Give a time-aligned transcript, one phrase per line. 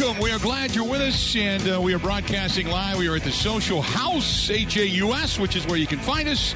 [0.00, 0.20] Welcome.
[0.20, 2.98] We are glad you're with us, and uh, we are broadcasting live.
[2.98, 6.52] We are at the Social House, HAUS, which is where you can find us.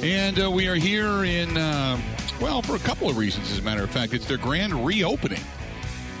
[0.00, 1.98] And uh, we are here in, uh,
[2.40, 4.14] well, for a couple of reasons, as a matter of fact.
[4.14, 5.42] It's their grand reopening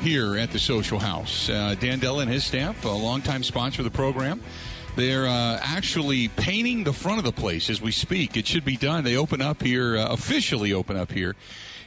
[0.00, 1.48] here at the Social House.
[1.48, 4.40] Uh, Dan Della and his staff, a longtime sponsor of the program,
[4.96, 8.36] they're uh, actually painting the front of the place as we speak.
[8.36, 9.04] It should be done.
[9.04, 11.36] They open up here, uh, officially open up here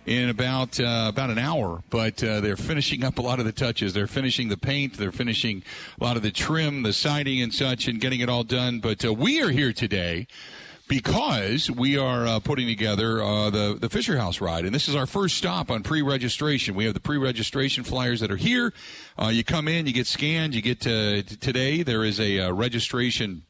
[0.05, 1.83] in about uh, about an hour.
[1.89, 3.93] But uh, they're finishing up a lot of the touches.
[3.93, 4.97] They're finishing the paint.
[4.97, 5.63] They're finishing
[5.99, 8.79] a lot of the trim, the siding, and such, and getting it all done.
[8.79, 10.27] But uh, we are here today
[10.87, 14.95] because we are uh, putting together uh, the the Fisher House ride, and this is
[14.95, 16.75] our first stop on pre-registration.
[16.75, 18.73] We have the pre-registration flyers that are here.
[19.17, 21.83] Uh, you come in, you get scanned, you get to today.
[21.83, 23.43] There is a uh, registration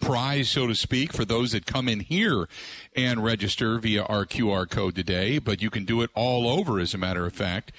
[0.00, 2.48] prize, so to speak, for those that come in here
[2.94, 5.38] and register via our QR code today.
[5.38, 7.72] But you can do it all over, as a matter of fact.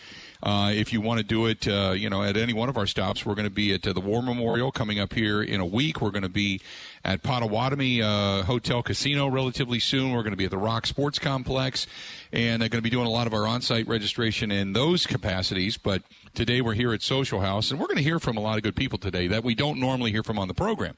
[0.46, 2.86] Uh, if you want to do it, uh, you know, at any one of our
[2.86, 5.66] stops, we're going to be at uh, the War Memorial coming up here in a
[5.66, 6.02] week.
[6.02, 6.62] We're going to be
[7.04, 10.12] at Potawatomi uh, Hotel Casino relatively soon.
[10.12, 11.88] We're going to be at the Rock Sports Complex,
[12.32, 15.78] and they're going to be doing a lot of our on-site registration in those capacities.
[15.78, 16.04] But
[16.36, 18.62] today we're here at Social House, and we're going to hear from a lot of
[18.62, 20.94] good people today that we don't normally hear from on the program.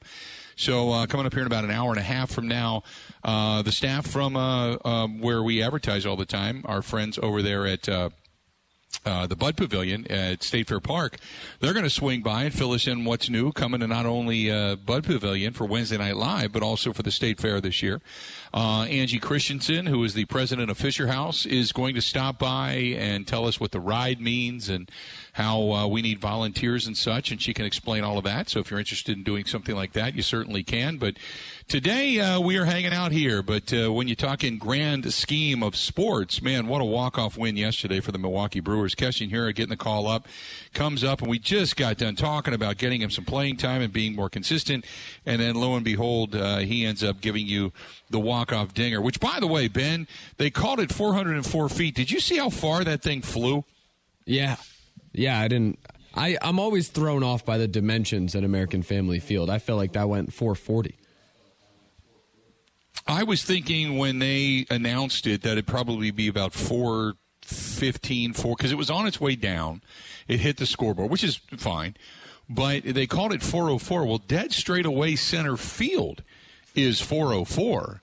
[0.56, 2.82] So uh, coming up here in about an hour and a half from now,
[3.24, 7.40] uh, the staff from uh, um, where we advertise all the time, our friends over
[7.40, 7.88] there at.
[9.04, 11.18] Uh, the Bud Pavilion at State Fair Park.
[11.60, 14.50] They're going to swing by and fill us in what's new coming to not only
[14.50, 18.00] uh, Bud Pavilion for Wednesday Night Live, but also for the State Fair this year.
[18.52, 22.72] Uh, Angie Christensen, who is the president of Fisher House, is going to stop by
[22.72, 24.90] and tell us what the ride means and
[25.34, 28.48] how uh, we need volunteers and such, and she can explain all of that.
[28.48, 30.96] So if you're interested in doing something like that, you certainly can.
[30.98, 31.16] But
[31.68, 33.42] today uh, we are hanging out here.
[33.42, 37.56] But uh, when you talk in grand scheme of sports, man, what a walk-off win
[37.56, 38.94] yesterday for the Milwaukee Brewers.
[38.94, 40.26] Keston here getting the call up,
[40.72, 43.92] comes up, and we just got done talking about getting him some playing time and
[43.92, 44.86] being more consistent.
[45.26, 47.72] And then lo and behold, uh, he ends up giving you
[48.10, 50.08] the walk-off dinger, which, by the way, Ben,
[50.38, 51.94] they called it 404 feet.
[51.94, 53.64] Did you see how far that thing flew?
[54.24, 54.56] Yeah.
[55.12, 55.78] Yeah, I didn't.
[56.14, 59.50] I, I'm always thrown off by the dimensions at American Family Field.
[59.50, 60.96] I felt like that went 440.
[63.08, 68.70] I was thinking when they announced it that it'd probably be about 415, 4, because
[68.70, 69.80] it was on its way down.
[70.28, 71.96] It hit the scoreboard, which is fine.
[72.50, 74.04] But they called it 404.
[74.04, 76.22] Well, dead straight away center field
[76.74, 78.02] is 404.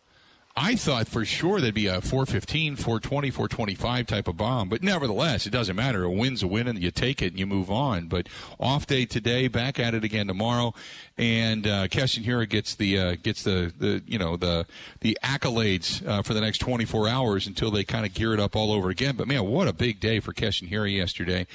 [0.57, 5.45] I thought for sure there'd be a 415, 420, 425 type of bomb, but nevertheless,
[5.45, 6.05] it doesn't matter.
[6.05, 8.07] A win's a win, and you take it and you move on.
[8.07, 10.73] But off day today, back at it again tomorrow,
[11.17, 14.65] and uh, Keston gets the uh, gets the, the you know the
[15.01, 18.55] the accolades uh, for the next 24 hours until they kind of gear it up
[18.55, 19.17] all over again.
[19.17, 21.47] But man, what a big day for Keston Hiura yesterday!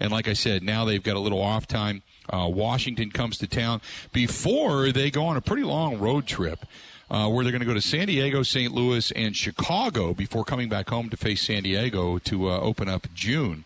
[0.00, 2.02] And like I said, now they've got a little off time.
[2.28, 3.80] Uh, Washington comes to town
[4.12, 6.66] before they go on a pretty long road trip
[7.10, 8.72] uh, where they're going to go to San Diego, St.
[8.72, 13.06] Louis, and Chicago before coming back home to face San Diego to uh, open up
[13.14, 13.64] June.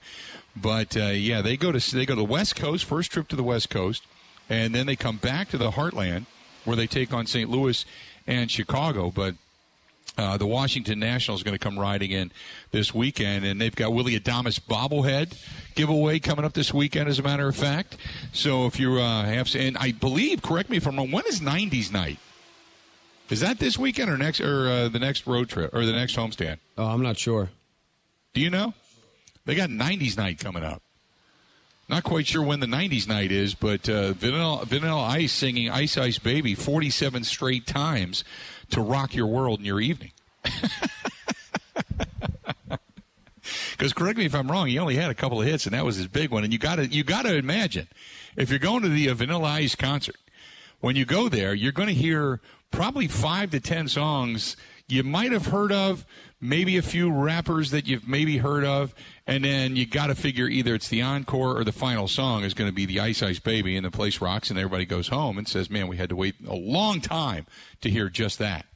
[0.55, 3.37] But uh, yeah, they go to they go to the West Coast first trip to
[3.37, 4.05] the West Coast,
[4.49, 6.27] and then they come back to the Heartland
[6.65, 7.51] where they take on St.
[7.51, 7.85] Louis
[8.27, 9.11] and Chicago.
[9.11, 9.35] But
[10.19, 12.33] uh, the Washington Nationals is going to come riding in
[12.71, 15.35] this weekend, and they've got Willie Adames bobblehead
[15.75, 17.97] giveaway coming up this weekend, as a matter of fact.
[18.33, 21.41] So if you uh, have, and I believe, correct me if I'm wrong, when is
[21.41, 22.19] 90s night?
[23.33, 26.15] Is that this weekend or next or uh, the next road trip or the next
[26.15, 26.59] homestand?
[26.77, 27.49] Oh, I'm not sure.
[28.35, 28.75] Do you know?
[29.47, 30.83] They got 90s night coming up.
[31.89, 35.97] Not quite sure when the 90s night is, but uh, Vanilla, Vanilla Ice singing Ice
[35.97, 38.23] Ice Baby 47 straight times
[38.69, 40.13] to rock your world in your evening.
[43.73, 45.85] Because correct me if I'm wrong, he only had a couple of hits, and that
[45.85, 46.45] was his big one.
[46.45, 47.89] And you got to you got to imagine
[48.37, 50.15] if you're going to the uh, Vanilla Ice concert,
[50.79, 52.41] when you go there, you're going to hear
[52.73, 54.57] probably five to ten songs
[54.89, 56.05] you might have heard of,
[56.41, 58.95] maybe a few rappers that you've maybe heard of,
[59.27, 62.53] and then you got to figure either it's the encore or the final song is
[62.53, 65.39] going to be the Ice Ice Baby, and the place rocks, and everybody goes home
[65.39, 67.47] and says, "Man, we had to wait a long time
[67.81, 68.67] to hear just that."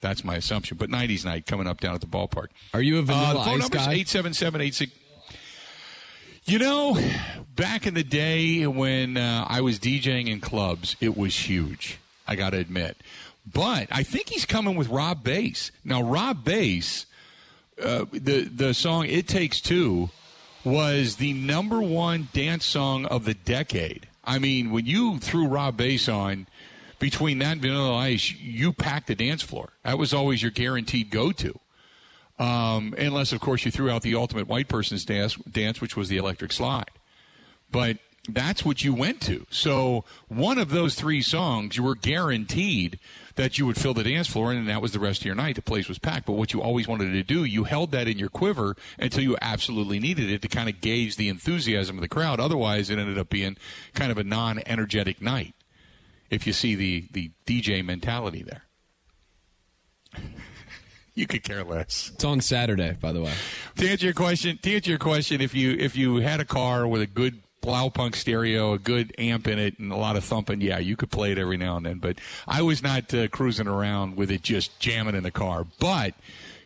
[0.00, 0.78] That's my assumption.
[0.78, 2.48] But 90s night coming up down at the ballpark.
[2.72, 3.92] Are you a Vanilla uh, phone Ice guy?
[3.92, 4.90] 877
[6.44, 6.98] You know,
[7.54, 11.98] back in the day when uh, I was DJing in clubs, it was huge.
[12.26, 12.96] I got to admit.
[13.52, 15.72] But I think he's coming with Rob Base.
[15.84, 17.06] Now, Rob Base,
[17.82, 20.10] uh, the the song "It Takes Two
[20.64, 24.06] was the number one dance song of the decade.
[24.24, 26.46] I mean, when you threw Rob Base on,
[26.98, 29.70] between that and Vanilla Ice, you packed the dance floor.
[29.82, 31.58] That was always your guaranteed go to.
[32.38, 36.08] Um, unless, of course, you threw out the ultimate white person's dance, dance, which was
[36.08, 36.90] the electric slide.
[37.70, 37.98] But
[38.28, 39.46] that's what you went to.
[39.50, 42.98] So one of those three songs, you were guaranteed
[43.36, 45.56] that you would fill the dance floor, and that was the rest of your night.
[45.56, 46.26] The place was packed.
[46.26, 49.36] But what you always wanted to do, you held that in your quiver until you
[49.40, 52.40] absolutely needed it to kind of gauge the enthusiasm of the crowd.
[52.40, 53.56] Otherwise, it ended up being
[53.94, 55.54] kind of a non-energetic night.
[56.30, 58.62] If you see the the DJ mentality there.
[61.14, 62.12] you could care less.
[62.14, 63.32] It's on Saturday, by the way.
[63.76, 66.86] To answer your question, to answer your question, if you if you had a car
[66.86, 70.60] with a good Blaupunkt stereo, a good amp in it, and a lot of thumping,
[70.60, 71.98] yeah, you could play it every now and then.
[71.98, 72.18] But
[72.48, 75.66] I was not uh, cruising around with it just jamming in the car.
[75.78, 76.14] But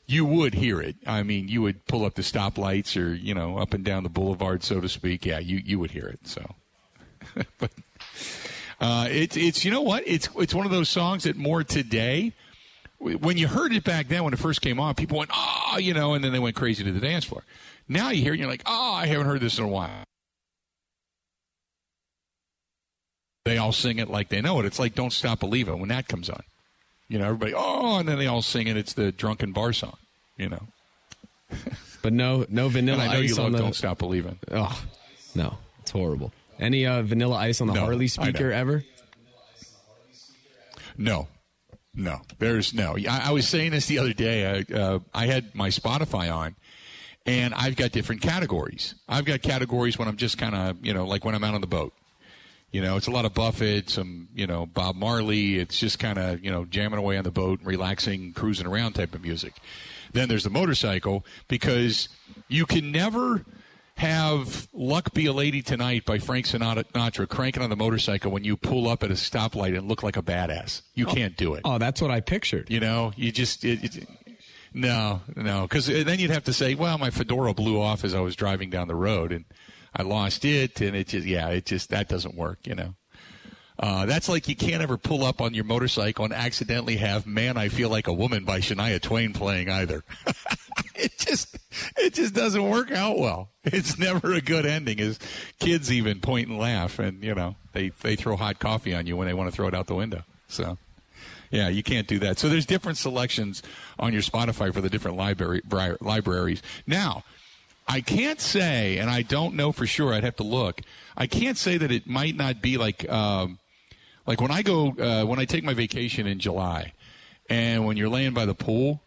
[0.06, 0.96] you would hear it.
[1.06, 4.08] I mean, you would pull up the stoplights or you know up and down the
[4.08, 5.24] boulevard, so to speak.
[5.24, 6.26] Yeah, you you would hear it.
[6.26, 6.54] So,
[7.58, 7.70] but
[8.80, 10.04] uh, it's it's you know what?
[10.06, 12.32] It's it's one of those songs that more today.
[12.98, 15.92] When you heard it back then, when it first came on, people went, "Oh," you
[15.92, 17.44] know, and then they went crazy to the dance floor.
[17.88, 20.04] Now you hear it, and you're like, "Oh, I haven't heard this in a while."
[23.44, 24.66] They all sing it like they know it.
[24.66, 26.42] It's like "Don't Stop Believing" when that comes on.
[27.08, 28.76] You know, everybody, oh, and then they all sing it.
[28.76, 29.96] It's the drunken bar song.
[30.36, 30.62] You know.
[32.02, 33.58] But no, no vanilla and I know ice you love on the.
[33.58, 34.84] "Don't Stop Believing." Oh,
[35.34, 36.32] no, it's horrible.
[36.60, 38.84] Any uh, vanilla ice on the No, Harley speaker ever?
[40.98, 41.28] No,
[41.94, 42.20] no.
[42.38, 42.96] There's no.
[43.08, 44.64] I, I was saying this the other day.
[44.68, 46.56] I, uh, I had my Spotify on,
[47.26, 48.94] and I've got different categories.
[49.08, 51.62] I've got categories when I'm just kind of, you know, like when I'm out on
[51.62, 51.92] the boat.
[52.74, 55.60] You know, it's a lot of Buffett, some, you know, Bob Marley.
[55.60, 58.94] It's just kind of, you know, jamming away on the boat, and relaxing, cruising around
[58.94, 59.54] type of music.
[60.12, 62.08] Then there's the motorcycle because
[62.48, 63.44] you can never
[63.98, 68.56] have Luck Be a Lady Tonight by Frank Sinatra cranking on the motorcycle when you
[68.56, 70.82] pull up at a stoplight and look like a badass.
[70.94, 71.14] You oh.
[71.14, 71.60] can't do it.
[71.64, 72.70] Oh, that's what I pictured.
[72.70, 74.08] You know, you just it, it,
[74.72, 78.20] no, no, because then you'd have to say, well, my fedora blew off as I
[78.20, 79.44] was driving down the road, and
[79.94, 82.94] I lost it, and it just yeah, it just that doesn't work, you know.
[83.78, 87.56] Uh, that's like you can't ever pull up on your motorcycle and accidentally have "Man,
[87.56, 90.04] I Feel Like a Woman" by Shania Twain playing either.
[90.94, 91.58] it just
[91.96, 93.50] it just doesn't work out well.
[93.64, 95.00] It's never a good ending.
[95.00, 95.18] As
[95.58, 99.16] kids even point and laugh, and you know they they throw hot coffee on you
[99.16, 100.22] when they want to throw it out the window.
[100.48, 100.78] So.
[101.50, 102.40] Yeah, you can't do that.
[102.40, 103.62] So there's different selections
[103.96, 106.62] on your Spotify for the different library bri- libraries.
[106.84, 107.22] Now,
[107.86, 110.14] I can't say, and I don't know for sure.
[110.14, 110.80] I'd have to look.
[111.16, 113.58] I can't say that it might not be like um,
[114.26, 116.92] like when I go uh, when I take my vacation in July,
[117.48, 119.02] and when you're laying by the pool,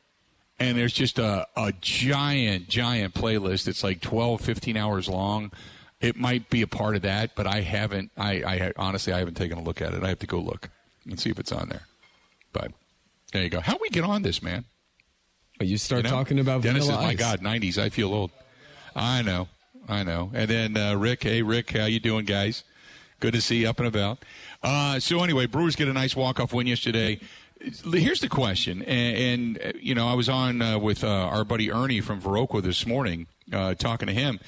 [0.59, 3.67] and there's just a, a giant giant playlist.
[3.67, 5.51] It's like 12, 15 hours long.
[5.99, 8.11] It might be a part of that, but I haven't.
[8.15, 10.03] I, I honestly I haven't taken a look at it.
[10.03, 10.69] I have to go look
[11.05, 11.87] and see if it's on there.
[12.53, 12.71] But
[13.33, 13.59] there you go.
[13.59, 14.65] How we get on this, man?
[15.57, 16.15] But you start You know?
[16.15, 17.13] talking about Dennis vanilla is my.
[17.15, 17.79] God, nineties.
[17.79, 18.29] I feel old.
[18.97, 19.47] I know,
[19.87, 20.31] I know.
[20.33, 22.63] And then uh, Rick, hey Rick, how you doing, guys?
[23.19, 24.25] Good to see you up and about.
[24.63, 27.19] Uh, so anyway, Brewers get a nice walk off win yesterday.
[27.61, 31.43] Here's the question, and, and uh, you know I was on uh, with uh, our
[31.43, 34.39] buddy Ernie from Viroqua this morning, uh, talking to him,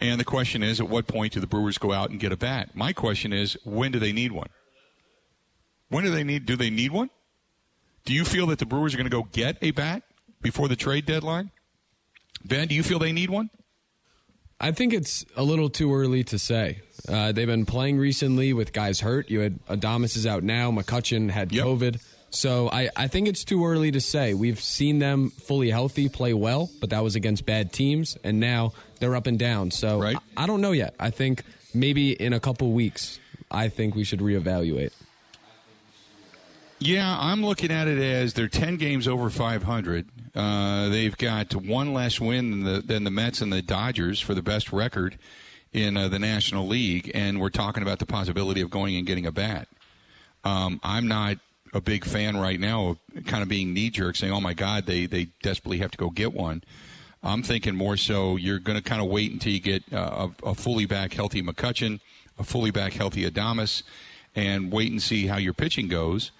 [0.00, 2.36] and the question is, at what point do the Brewers go out and get a
[2.36, 2.76] bat?
[2.76, 4.50] My question is, when do they need one?
[5.88, 6.46] When do they need?
[6.46, 7.10] Do they need one?
[8.04, 10.04] Do you feel that the Brewers are going to go get a bat
[10.40, 11.50] before the trade deadline?
[12.44, 13.50] Ben, do you feel they need one?
[14.60, 16.80] I think it's a little too early to say.
[17.08, 19.30] Uh, they've been playing recently with guys hurt.
[19.30, 20.70] You had Adames is out now.
[20.70, 21.64] McCutchen had Yep.
[21.64, 22.00] COVID.
[22.30, 24.34] So I, I think it's too early to say.
[24.34, 28.72] We've seen them fully healthy play well, but that was against bad teams, and now
[28.98, 29.70] they're up and down.
[29.70, 30.16] So Right.
[30.36, 30.94] I, I don't know yet.
[30.98, 31.44] I think
[31.74, 33.20] maybe in a couple weeks,
[33.50, 34.90] I think we should reevaluate.
[36.78, 40.06] Yeah, I'm looking at it as they're 10 games over 500.
[40.36, 44.34] Uh, they've got one less win than the, than the Mets and the Dodgers for
[44.34, 45.18] the best record
[45.72, 49.26] in uh, the National League, and we're talking about the possibility of going and getting
[49.26, 49.68] a bat.
[50.44, 51.38] Um, I'm not
[51.72, 54.86] a big fan right now of kind of being knee jerk, saying, "Oh my God,
[54.86, 56.62] they they desperately have to go get one."
[57.22, 60.50] I'm thinking more so you're going to kind of wait until you get uh, a,
[60.50, 62.00] a fully back healthy McCutchen,
[62.38, 63.82] a fully back healthy Adames,
[64.34, 66.30] and wait and see how your pitching goes.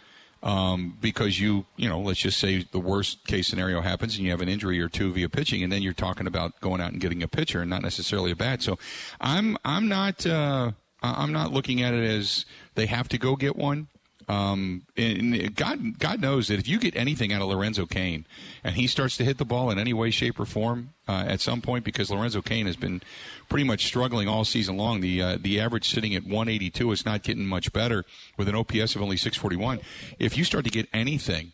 [0.47, 4.31] Um, because you, you know, let's just say the worst case scenario happens and you
[4.31, 7.00] have an injury or two via pitching, and then you're talking about going out and
[7.00, 8.62] getting a pitcher and not necessarily a bat.
[8.62, 8.79] So,
[9.21, 10.71] I'm I'm not uh,
[11.03, 13.88] I'm not looking at it as they have to go get one.
[14.28, 18.26] Um, and God, God knows that if you get anything out of Lorenzo Cain,
[18.64, 21.40] and he starts to hit the ball in any way, shape, or form uh, at
[21.40, 23.02] some point, because Lorenzo Cain has been
[23.49, 25.00] pretty much struggling all season long.
[25.00, 28.04] The uh, the average sitting at 182 is not getting much better
[28.37, 29.80] with an OPS of only 641.
[30.18, 31.52] If you start to get anything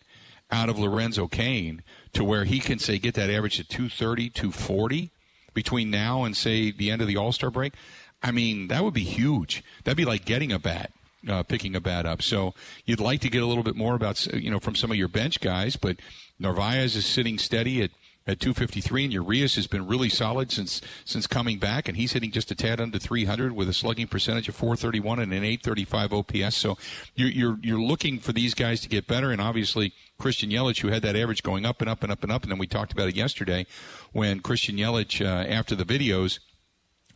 [0.50, 1.82] out of Lorenzo Cain
[2.14, 5.10] to where he can say get that average to 230, 240
[5.54, 7.74] between now and say the end of the All Star break,
[8.22, 9.62] I mean, that would be huge.
[9.84, 10.92] That'd be like getting a bat.
[11.28, 12.52] Uh, picking a bat up, so
[12.84, 15.06] you'd like to get a little bit more about you know from some of your
[15.06, 15.98] bench guys, but
[16.40, 17.92] Narvaez is sitting steady at
[18.26, 22.30] at 253, and Urias has been really solid since since coming back, and he's hitting
[22.30, 26.56] just a tad under 300 with a slugging percentage of 431 and an 835 OPS.
[26.56, 26.78] So
[27.14, 30.88] you're you're, you're looking for these guys to get better, and obviously Christian Yelich, who
[30.88, 32.92] had that average going up and up and up and up, and then we talked
[32.92, 33.66] about it yesterday
[34.12, 36.38] when Christian Yelich, uh, after the videos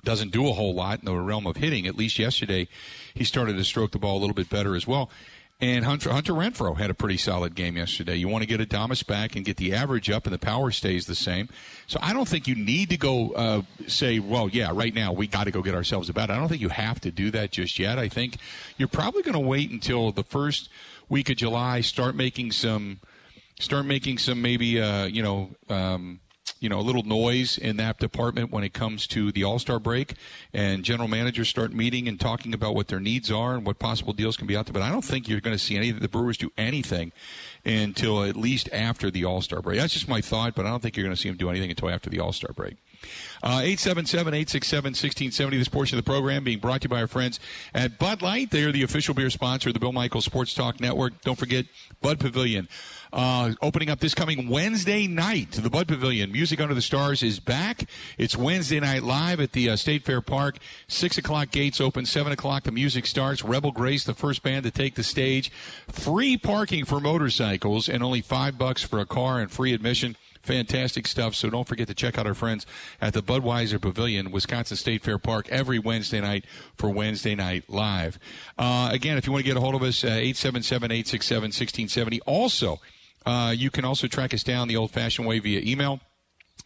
[0.07, 1.87] doesn't do a whole lot in the realm of hitting.
[1.87, 2.69] At least yesterday,
[3.13, 5.11] he started to stroke the ball a little bit better as well.
[5.59, 8.15] And Hunter, Hunter Renfroe had a pretty solid game yesterday.
[8.17, 11.07] You want to get Adames back and get the average up, and the power stays
[11.07, 11.49] the same.
[11.87, 15.27] So I don't think you need to go uh, say, well, yeah, right now we
[15.27, 16.31] got to go get ourselves a bat.
[16.31, 17.99] I don't think you have to do that just yet.
[17.99, 18.37] I think
[18.77, 20.69] you're probably going to wait until the first
[21.09, 23.01] week of July, start making some,
[23.59, 25.51] start making some maybe, uh, you know.
[25.71, 26.21] Um,
[26.61, 29.79] you know a little noise in that department when it comes to the All Star
[29.79, 30.15] break,
[30.53, 34.13] and general managers start meeting and talking about what their needs are and what possible
[34.13, 34.73] deals can be out there.
[34.73, 37.13] But I don't think you're going to see any of the Brewers do anything
[37.65, 39.79] until at least after the All Star break.
[39.79, 41.71] That's just my thought, but I don't think you're going to see them do anything
[41.71, 42.77] until after the All Star break.
[43.43, 45.59] Uh, 877 867 1670.
[45.59, 47.41] This portion of the program being brought to you by our friends
[47.75, 48.51] at Bud Light.
[48.51, 51.21] They are the official beer sponsor of the Bill Michaels Sports Talk Network.
[51.23, 51.67] Don't forget
[52.01, 52.69] Bud Pavilion.
[53.13, 55.53] Uh, opening up this coming Wednesday night.
[55.53, 56.33] The Bud Pavilion.
[56.33, 57.89] Music Under the Stars is back.
[58.19, 60.59] It's Wednesday night live at the uh, State Fair Park.
[60.89, 62.05] 6 o'clock gates open.
[62.05, 63.45] 7 o'clock the music starts.
[63.45, 65.51] Rebel Grace, the first band to take the stage.
[65.89, 70.17] Free parking for motorcycles and only 5 bucks for a car and free admission.
[70.47, 71.35] Fantastic stuff.
[71.35, 72.67] So don't forget to check out our friends
[73.01, 76.45] at the Budweiser Pavilion, Wisconsin State Fair Park, every Wednesday night
[76.77, 78.19] for Wednesday Night Live.
[78.57, 82.21] Uh, again, if you want to get a hold of us, 877 867 1670.
[82.23, 82.81] Also,
[83.27, 86.01] uh, you can also track us down the old fashioned way via email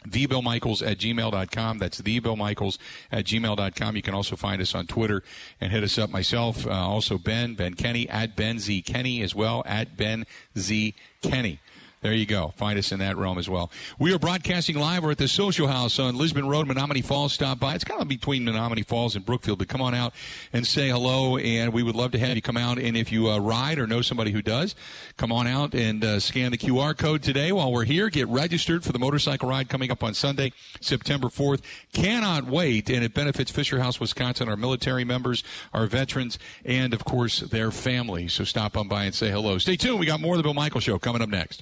[0.07, 1.77] thebillmichaels at gmail.com.
[1.77, 2.77] That's thebillmichaels
[3.11, 3.95] at gmail.com.
[3.95, 5.23] You can also find us on Twitter
[5.59, 6.65] and hit us up myself.
[6.65, 10.25] Uh, also Ben, Ben Kenny at Ben Z Kenny as well at Ben
[10.57, 11.59] Z Kenny.
[12.01, 12.51] There you go.
[12.57, 13.71] Find us in that realm as well.
[13.99, 15.03] We are broadcasting live.
[15.03, 17.31] We're at the Social House on Lisbon Road, Menomonee Falls.
[17.31, 17.75] Stop by.
[17.75, 20.11] It's kind of between Menomonee Falls and Brookfield, but come on out
[20.51, 21.37] and say hello.
[21.37, 22.79] And we would love to have you come out.
[22.79, 24.73] And if you uh, ride or know somebody who does,
[25.15, 28.09] come on out and uh, scan the QR code today while we're here.
[28.09, 31.61] Get registered for the motorcycle ride coming up on Sunday, September 4th.
[31.93, 32.89] Cannot wait.
[32.89, 37.69] And it benefits Fisher House, Wisconsin, our military members, our veterans, and of course their
[37.69, 38.33] families.
[38.33, 39.59] So stop on by and say hello.
[39.59, 39.99] Stay tuned.
[39.99, 41.61] We got more of the Bill Michael Show coming up next.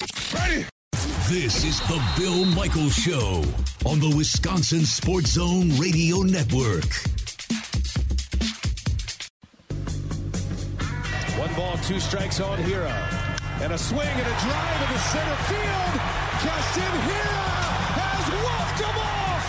[0.00, 0.64] Ready?
[1.28, 3.42] This is the Bill Michaels Show
[3.84, 6.86] on the Wisconsin Sports Zone Radio Network.
[11.36, 12.94] One ball, two strikes on Hiura.
[13.60, 15.94] And a swing and a drive into center field.
[16.46, 17.50] Keston Hiura
[17.98, 19.46] has walked him off.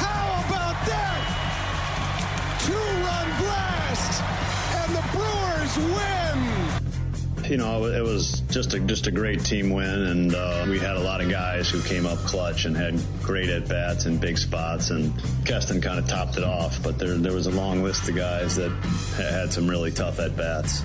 [0.00, 1.20] How about that?
[2.64, 4.12] Two-run blast,
[4.80, 6.23] and the Brewers win
[7.54, 10.96] you know, it was just a just a great team win, and uh, we had
[10.96, 14.38] a lot of guys who came up clutch and had great at bats in big
[14.38, 15.12] spots, and
[15.44, 16.82] Keston kind of topped it off.
[16.82, 18.72] But there there was a long list of guys that
[19.16, 20.82] had some really tough at bats.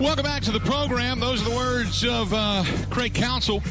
[0.00, 1.20] Welcome back to the program.
[1.20, 3.62] Those are the words of uh, Craig Counsell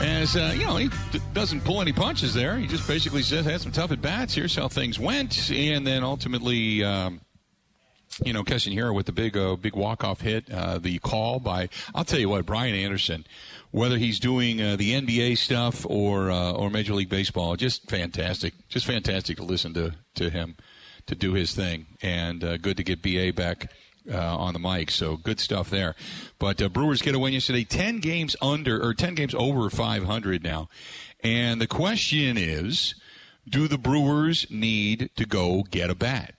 [0.00, 2.56] as uh, you know, he d- doesn't pull any punches there.
[2.56, 4.34] He just basically says, "Had some tough at bats.
[4.34, 6.84] Here's how things went," and then ultimately.
[6.84, 7.20] Um,
[8.24, 11.68] you know, Keston Hiura with the big, uh, big walk-off hit, uh, the call by,
[11.94, 13.24] I'll tell you what, Brian Anderson,
[13.70, 18.54] whether he's doing uh, the NBA stuff or uh, or Major League Baseball, just fantastic,
[18.68, 20.56] just fantastic to listen to to him
[21.06, 23.70] to do his thing, and uh, good to get BA back
[24.10, 24.90] uh, on the mic.
[24.90, 25.94] So good stuff there.
[26.38, 30.42] But uh, Brewers get a win yesterday, ten games under or ten games over 500
[30.42, 30.68] now.
[31.22, 32.94] And the question is,
[33.48, 36.34] do the Brewers need to go get a bat?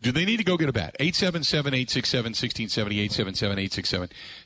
[0.00, 0.96] Do they need to go get a bat?
[0.98, 4.00] 877 867 1670, 877 867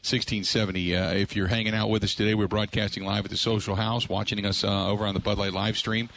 [0.05, 0.95] 1670.
[0.95, 4.07] Uh, if you're hanging out with us today, we're broadcasting live at the Social House,
[4.07, 6.11] watching us uh, over on the Bud Light live stream.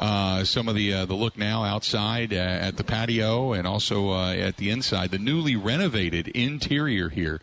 [0.00, 4.12] Uh, some of the uh, the look now outside uh, at the patio and also
[4.12, 7.40] uh, at the inside, the newly renovated interior here.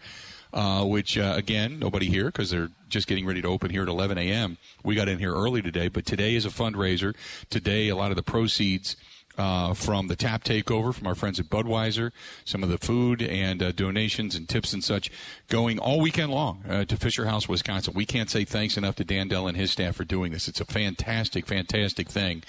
[0.53, 3.89] Uh, which uh, again, nobody here because they're just getting ready to open here at
[3.89, 4.57] 11 a.m.
[4.81, 7.15] We got in here early today, but today is a fundraiser.
[7.49, 8.95] Today, a lot of the proceeds
[9.37, 12.11] uh, from the tap takeover from our friends at Budweiser,
[12.45, 15.11] some of the food and uh, donations and tips and such
[15.49, 17.93] going all weekend long uh, to Fisher House, Wisconsin.
[17.95, 20.47] We can't say thanks enough to Dan Dell and his staff for doing this.
[20.47, 22.43] It's a fantastic, fantastic thing.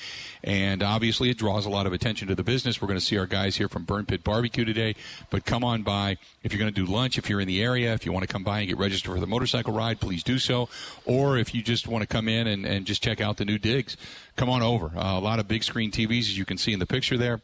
[0.44, 2.80] And obviously, it draws a lot of attention to the business.
[2.80, 4.94] We're going to see our guys here from Burn Pit Barbecue today,
[5.30, 6.16] but come on by.
[6.42, 8.32] If you're going to do lunch, if you're in the area, if you want to
[8.32, 10.68] come by and get registered for the motorcycle ride, please do so.
[11.04, 13.58] Or if you just want to come in and, and just check out the new
[13.58, 13.96] digs,
[14.36, 14.92] come on over.
[14.96, 17.40] Uh, a lot of big screen TVs, as you can see in the picture there.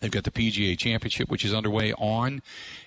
[0.00, 2.42] They've got the PGA Championship, which is underway on,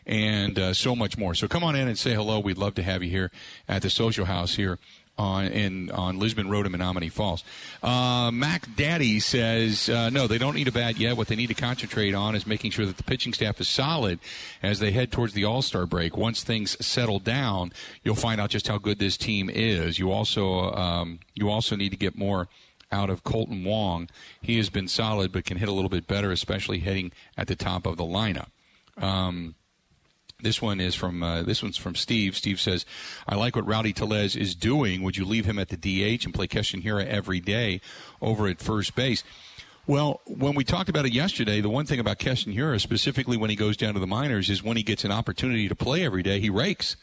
[0.06, 1.34] and uh, so much more.
[1.34, 2.40] So come on in and say hello.
[2.40, 3.32] We'd love to have you here
[3.68, 4.78] at the Social House here
[5.20, 7.44] on in on Lisbon Road in Menomonee Falls.
[7.84, 11.18] Uh, Mac Daddy says uh, no, they don't need a bat yet.
[11.18, 14.20] What they need to concentrate on is making sure that the pitching staff is solid
[14.64, 16.18] as they head towards the All Star break.
[16.18, 17.72] Once things settle down,
[18.04, 20.00] you'll find out just how good this team is.
[20.00, 22.48] You also um, you also need to get more
[22.92, 24.10] out of Kolten Wong.
[24.42, 27.56] He has been solid, but can hit a little bit better, especially hitting at the
[27.56, 28.48] top of the lineup.
[28.98, 29.56] Um,
[30.42, 32.36] this one is from uh, this one's from Steve.
[32.36, 32.86] Steve says,
[33.28, 35.02] "I like what Rowdy Tellez is doing.
[35.04, 37.82] Would you leave him at the DH and play Keston Hiura every day
[38.22, 39.24] over at first base?"
[39.88, 43.50] Well, when we talked about it yesterday, the one thing about Keston Hiura, specifically when
[43.50, 46.22] he goes down to the minors, is when he gets an opportunity to play every
[46.22, 46.96] day, he rakes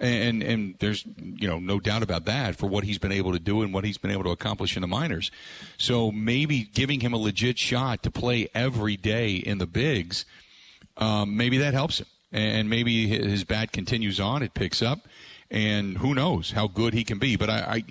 [0.00, 3.38] and and there's you know no doubt about that for what he's been able to
[3.38, 5.30] do and what he's been able to accomplish in the minors.
[5.78, 10.24] So maybe giving him a legit shot to play every day in the bigs,
[10.96, 15.06] um, maybe that helps him, and maybe his bat continues on, it picks up,
[15.50, 17.36] and who knows how good he can be.
[17.36, 17.84] But I, I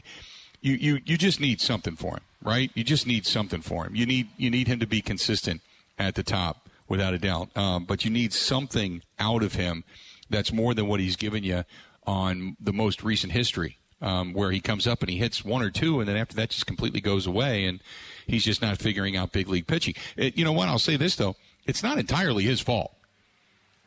[0.62, 2.70] you you you just need something for him, right?
[2.76, 3.96] You just need something for him.
[3.96, 5.62] You need you need him to be consistent
[5.98, 7.56] at the top, without a doubt.
[7.58, 9.84] Um, but you need something out of him
[10.30, 11.64] that's more than what he's given you
[12.06, 15.70] on the most recent history, um, where he comes up and he hits one or
[15.70, 17.80] two, and then after that just completely goes away, and
[18.28, 19.96] he's just not figuring out big league pitching.
[20.18, 20.68] It, you know what?
[20.68, 21.36] I'll say this though:
[21.66, 22.94] it's not entirely his fault.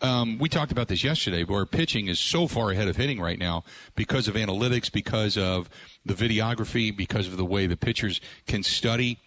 [0.03, 3.39] Um, we talked about this yesterday, where pitching is so far ahead of hitting right
[3.39, 5.71] now because of analytics, because of
[6.05, 9.19] the videography, because of the way the pitchers can study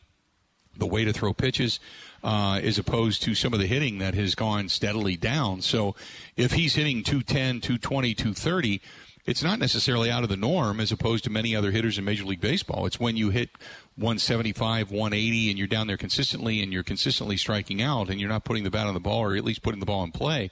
[0.78, 1.80] the way to throw pitches
[2.24, 5.62] uh, as opposed to some of the hitting that has gone steadily down.
[5.62, 5.96] So
[6.36, 8.82] if he's hitting 210, 220, 230,
[9.30, 12.26] it's not necessarily out of the norm as opposed to many other hitters in Major
[12.26, 12.88] League Baseball.
[12.88, 13.52] It's when you hit
[13.96, 18.44] 175, 180, and you're down there consistently and you're consistently striking out and you're not
[18.44, 20.50] putting the bat on the ball or at least putting the ball in play.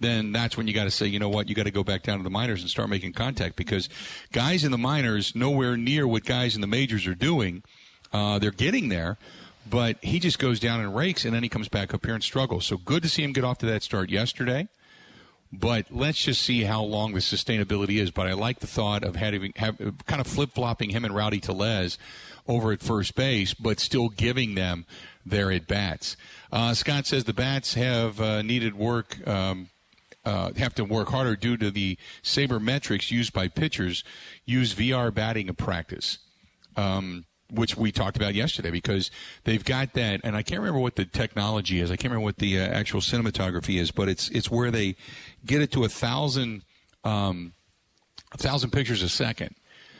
[0.00, 2.02] Then that's when you got to say, you know what, you got to go back
[2.02, 3.88] down to the minors and start making contact because
[4.32, 7.62] guys in the minors nowhere near what guys in the majors are doing.
[8.12, 9.16] Uh, they're getting there,
[9.68, 12.22] but he just goes down and rakes, and then he comes back up here and
[12.22, 12.66] struggles.
[12.66, 14.68] So good to see him get off to that start yesterday.
[15.58, 18.10] But let's just see how long the sustainability is.
[18.10, 21.40] But I like the thought of having have, kind of flip flopping him and Rowdy
[21.40, 21.98] Tellez
[22.46, 24.84] over at first base, but still giving them
[25.24, 26.16] their at bats.
[26.52, 29.26] Uh, Scott says the bats have uh, needed work.
[29.26, 29.70] Um,
[30.24, 34.02] uh, have to work harder due to the sabermetrics used by pitchers
[34.46, 36.18] use VR batting practice.
[36.76, 39.10] Um, which we talked about yesterday because
[39.44, 41.90] they've got that and I can't remember what the technology is.
[41.90, 44.96] I can't remember what the uh, actual cinematography is, but it's it's where they
[45.44, 46.62] get it to a thousand
[47.04, 47.52] um,
[48.32, 49.54] a thousand pictures a second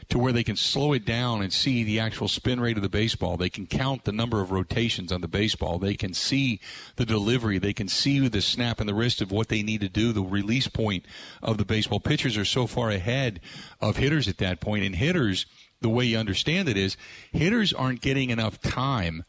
[0.09, 2.89] to where they can slow it down and see the actual spin rate of the
[2.89, 3.37] baseball.
[3.37, 5.79] They can count the number of rotations on the baseball.
[5.79, 6.61] They can see
[6.97, 7.59] the delivery.
[7.59, 10.23] They can see the snap and the wrist of what they need to do, the
[10.23, 11.07] release point
[11.43, 12.01] of the baseball.
[12.01, 13.41] Pitchers are so far ahead
[13.81, 15.47] of hitters at that point, and hitters–
[15.81, 16.97] the way you understand it is
[17.33, 19.25] hitters aren't getting enough time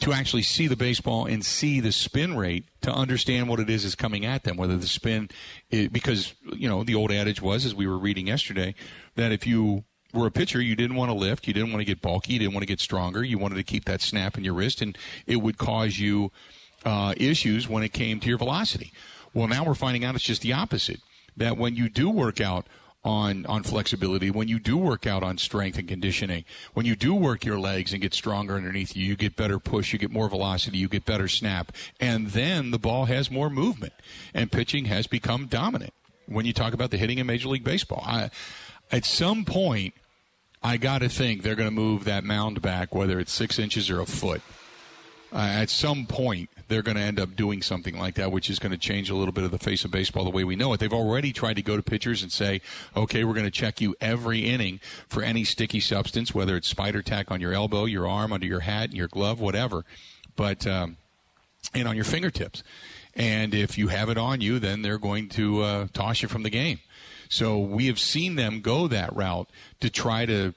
[0.00, 3.84] to actually see the baseball and see the spin rate to understand what it is
[3.84, 4.56] is coming at them.
[4.56, 5.30] Whether the spin,
[5.70, 8.74] is, because you know the old adage was, as we were reading yesterday,
[9.14, 11.84] that if you were a pitcher, you didn't want to lift, you didn't want to
[11.84, 14.44] get bulky, you didn't want to get stronger, you wanted to keep that snap in
[14.44, 16.30] your wrist, and it would cause you
[16.84, 18.92] uh, issues when it came to your velocity.
[19.32, 21.00] Well, now we're finding out it's just the opposite.
[21.36, 22.66] That when you do work out
[23.04, 24.30] on on flexibility.
[24.30, 27.92] When you do work out on strength and conditioning when you do work your legs
[27.92, 31.04] and get stronger underneath you you get better push you get more velocity you get
[31.04, 31.72] better snap.
[32.00, 33.92] And then the ball has more movement.
[34.32, 35.92] And pitching has become dominant.
[36.26, 38.30] When you talk about the hitting in major league baseball I,
[38.90, 39.94] at some point
[40.62, 43.90] i got to think they're going to move that mound back whether it's six inches
[43.90, 44.40] or a foot.
[45.32, 48.58] Uh, at some point they're going to end up doing something like that, which is
[48.58, 50.72] going to change a little bit of the face of baseball the way we know
[50.72, 50.80] it.
[50.80, 52.60] They've already tried to go to pitchers and say,
[52.96, 57.02] okay, we're going to check you every inning for any sticky substance, whether it's spider
[57.02, 59.84] tack on your elbow, your arm, under your hat, your glove, whatever,
[60.36, 60.96] but um,
[61.74, 62.62] and on your fingertips.
[63.14, 66.42] And if you have it on you, then they're going to uh, toss you from
[66.42, 66.80] the game.
[67.28, 69.48] So we have seen them go that route
[69.80, 70.54] to try to,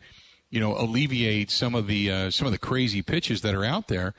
[0.49, 3.87] you know, alleviate some of the uh, some of the crazy pitches that are out
[3.87, 4.13] there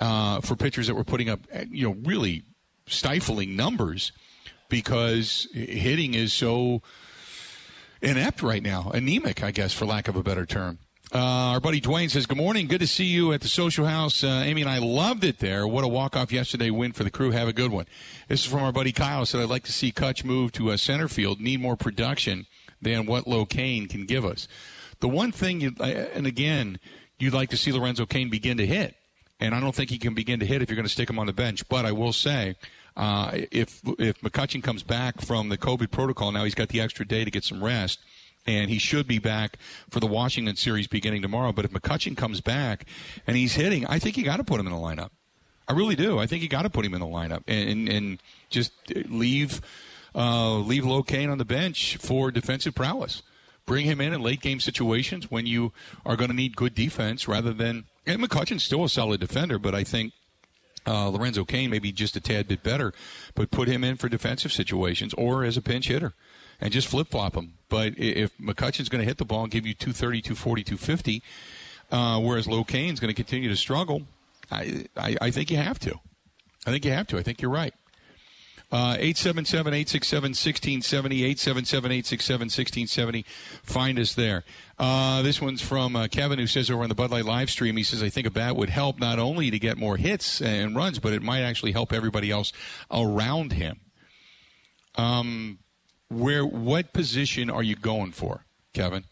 [0.00, 2.44] uh, for pitchers that were putting up, you know, really
[2.86, 4.12] stifling numbers
[4.68, 6.82] because hitting is so
[8.02, 10.78] inept right now, anemic, I guess, for lack of a better term.
[11.14, 12.66] Uh, our buddy Dwayne says, Good morning.
[12.66, 14.24] Good to see you at the social house.
[14.24, 15.66] Uh, Amy and I loved it there.
[15.66, 17.30] What a walk off yesterday win for the crew.
[17.30, 17.86] Have a good one.
[18.26, 19.24] This is from our buddy Kyle.
[19.24, 22.46] Said, I'd like to see Kutch move to a center field, need more production
[22.82, 24.48] than what Locane can give us.
[24.98, 26.80] The one thing, you, and again,
[27.18, 28.96] you'd like to see Lorenzo Cain begin to hit.
[29.38, 31.18] And I don't think he can begin to hit if you're going to stick him
[31.18, 31.68] on the bench.
[31.68, 32.56] But I will say,
[32.96, 37.06] uh, if if McCutchen comes back from the COVID protocol, now he's got the extra
[37.06, 38.00] day to get some rest
[38.46, 39.58] and he should be back
[39.90, 41.52] for the Washington series beginning tomorrow.
[41.52, 42.86] But if McCutchen comes back
[43.26, 45.10] and he's hitting, I think you got to put him in the lineup.
[45.68, 46.18] I really do.
[46.18, 48.72] I think you got to put him in the lineup and and, and just
[49.08, 49.60] leave
[50.14, 53.22] uh, leave Locane on the bench for defensive prowess.
[53.66, 55.72] Bring him in in late game situations when you
[56.04, 57.84] are going to need good defense rather than.
[58.06, 60.12] And McCutchen's still a solid defender, but I think
[60.86, 62.92] uh, Lorenzo Cain maybe just a tad bit better,
[63.34, 66.14] but put him in for defensive situations or as a pinch hitter
[66.60, 67.54] and just flip flop him.
[67.68, 71.22] But if McCutchen's going to hit the ball and give you 230, 240, 250,
[71.90, 74.02] uh, whereas Locane's going to continue to struggle,
[74.50, 75.98] I, I, I think you have to.
[76.66, 77.18] I think you have to.
[77.18, 77.74] I think you're right.
[78.72, 83.24] Uh, 877 867 1670, 877 867 1670.
[83.62, 84.42] Find us there.
[84.76, 87.76] Uh, this one's from uh, Kevin, who says over on the Bud Light live stream,
[87.76, 90.74] he says, I think a bat would help not only to get more hits and
[90.74, 92.52] runs, but it might actually help everybody else
[92.90, 93.80] around him.
[94.96, 95.60] Um,
[96.08, 99.04] where what position are you going for, Kevin?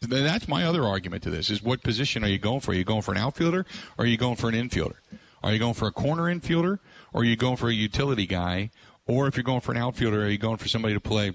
[0.00, 2.70] That's my other argument to this: is what position are you going for?
[2.70, 3.66] Are you going for an outfielder,
[3.98, 4.94] or are you going for an infielder?
[5.42, 6.78] Are you going for a corner infielder,
[7.12, 8.70] or are you going for a utility guy?
[9.06, 11.32] Or if you're going for an outfielder, are you going for somebody to play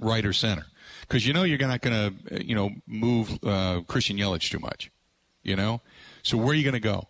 [0.00, 0.66] right or center?
[1.02, 4.90] Because you know you're not going to, you know, move uh, Christian Yelich too much.
[5.42, 5.80] You know,
[6.22, 7.06] so where are you going to go?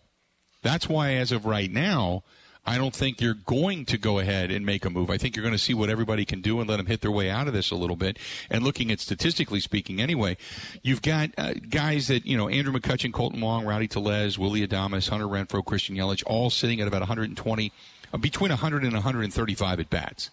[0.61, 2.23] That's why, as of right now,
[2.67, 5.09] I don't think you're going to go ahead and make a move.
[5.09, 7.11] I think you're going to see what everybody can do and let them hit their
[7.11, 8.19] way out of this a little bit.
[8.49, 10.35] And looking at statistically speaking, anyway,
[10.83, 15.07] you've got uh, guys that, you know, Andrew McCutchen, Kolten Wong, Rowdy Tellez, Willie Adames,
[15.07, 17.71] Hunter Renfroe, Christian Yelich, all sitting at about 120,
[18.13, 20.29] uh, between 100 and 135 at bats.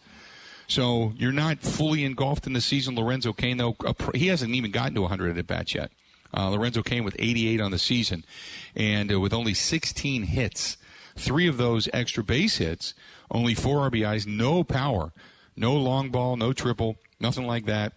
[0.66, 2.96] So you're not fully engulfed in the season.
[2.96, 3.76] Lorenzo Cain, though,
[4.12, 5.92] he hasn't even gotten to 100 at bats yet.
[6.36, 8.24] Uh, Lorenzo Cain with 88 on the season
[8.74, 10.76] and uh, with only 16 hits
[11.16, 12.94] Three of those extra base hits,
[13.30, 15.12] only four RBIs, no power,
[15.56, 17.92] no long ball, no triple, nothing like that.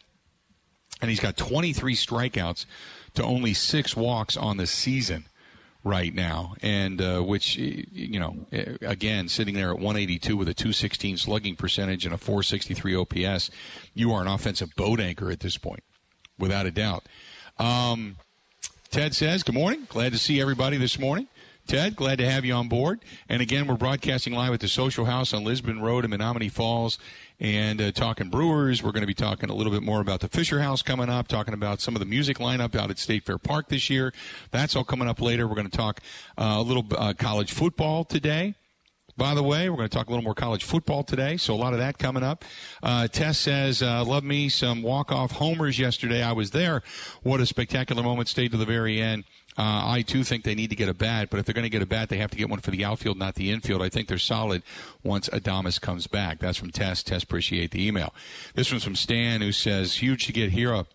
[1.02, 2.66] And he's got 23 strikeouts
[3.16, 5.26] to only six walks on the season
[5.84, 8.46] right now, and uh, which you know,
[8.82, 13.50] again, sitting there at 182 with a 216 slugging percentage and a 463 OPS,
[13.94, 15.84] you are an offensive boat anchor at this point,
[16.38, 17.06] without a doubt.
[17.58, 18.18] Um,
[18.92, 19.88] Ted says, "Good morning.
[19.90, 21.28] Glad to see everybody this morning."
[21.68, 23.02] Ted, glad to have you on board.
[23.28, 26.98] And again, we're broadcasting live at the Social House on Lisbon Road in Menomonee Falls
[27.42, 28.82] and uh, talking Brewers.
[28.82, 31.28] We're going to be talking a little bit more about the Fisher House coming up,
[31.28, 34.14] talking about some of the music lineup out at State Fair Park this year.
[34.52, 35.46] That's all coming up later.
[35.46, 36.00] We're going to talk
[36.38, 38.56] uh, a little uh, college football today.
[39.18, 41.58] By the way, we're going to talk a little more college football today, so a
[41.58, 42.46] lot of that coming up.
[42.82, 46.24] Uh, Tess says, uh, "Love me some walk-off homers yesterday.
[46.24, 46.82] I was there.
[47.24, 48.30] What a spectacular moment!
[48.30, 49.26] Stayed to the very end."
[49.58, 51.70] Uh, I too think they need to get a bat, but if they're going to
[51.70, 53.82] get a bat, they have to get one for the outfield, not the infield.
[53.82, 54.62] I think they're solid
[55.04, 56.40] once Adames comes back.
[56.40, 57.02] That's from Tess.
[57.02, 58.14] Tess, appreciate the email.
[58.54, 60.86] This one's from Stan, who says, huge to get Hiura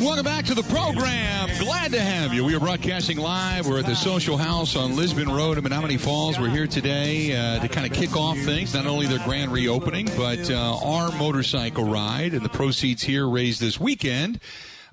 [0.00, 1.48] Welcome back to the program.
[1.58, 2.44] Glad to have you.
[2.44, 3.66] We are broadcasting live.
[3.66, 6.38] We're at the Social House on Lisbon Road in Menomonee Falls.
[6.40, 10.06] We're here today uh, to kind of kick off things, not only their grand reopening,
[10.16, 14.40] but uh, our motorcycle ride and the proceeds here raised this weekend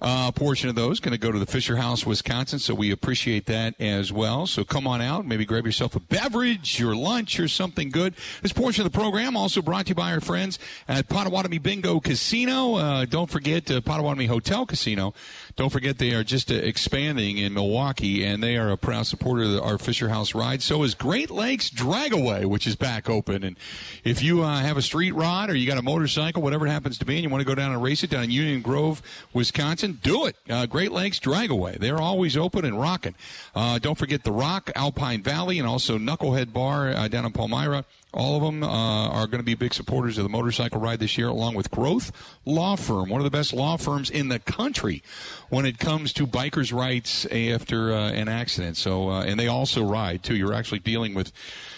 [0.02, 2.60] uh, portion of those going to go to the Fisher House, Wisconsin.
[2.60, 4.48] So we appreciate that as well.
[4.48, 8.14] So come on out, maybe grab yourself a beverage, your lunch, or something good.
[8.42, 12.00] This portion of the program also brought to you by our friends at Potawatomi Bingo
[12.00, 12.76] Casino.
[12.76, 15.14] Uh, don't forget uh, Potawatomi Hotel Casino.
[15.56, 19.44] Don't forget they are just uh, expanding in Milwaukee, and they are a proud supporter
[19.44, 20.62] of our Fisher House ride.
[20.62, 23.44] So is Great Lakes Dragaway, which is back open.
[23.44, 23.58] And
[24.04, 26.98] if you uh, have a street rod or you got a motorcycle, whatever it happens
[27.00, 29.02] to be, and you want to go down and race it down in Union Grove,
[29.34, 30.36] Wisconsin, do it.
[30.50, 31.78] Uh, Great Lakes Dragaway.
[31.78, 33.16] They're always open and rocking.
[33.54, 37.86] Uh, don't forget the Rock, Alpine Valley, and also Knucklehead Bar uh, down in Palmyra.
[38.16, 41.18] All of them uh, are going to be big supporters of the motorcycle ride this
[41.18, 42.14] year, along with Groth
[42.46, 45.04] Law Firm, one of the best law firms in the country
[45.50, 48.78] when it comes to bikers' rights after uh, an accident.
[48.78, 50.36] So, uh, and they also ride too.
[50.36, 51.32] You're actually dealing with.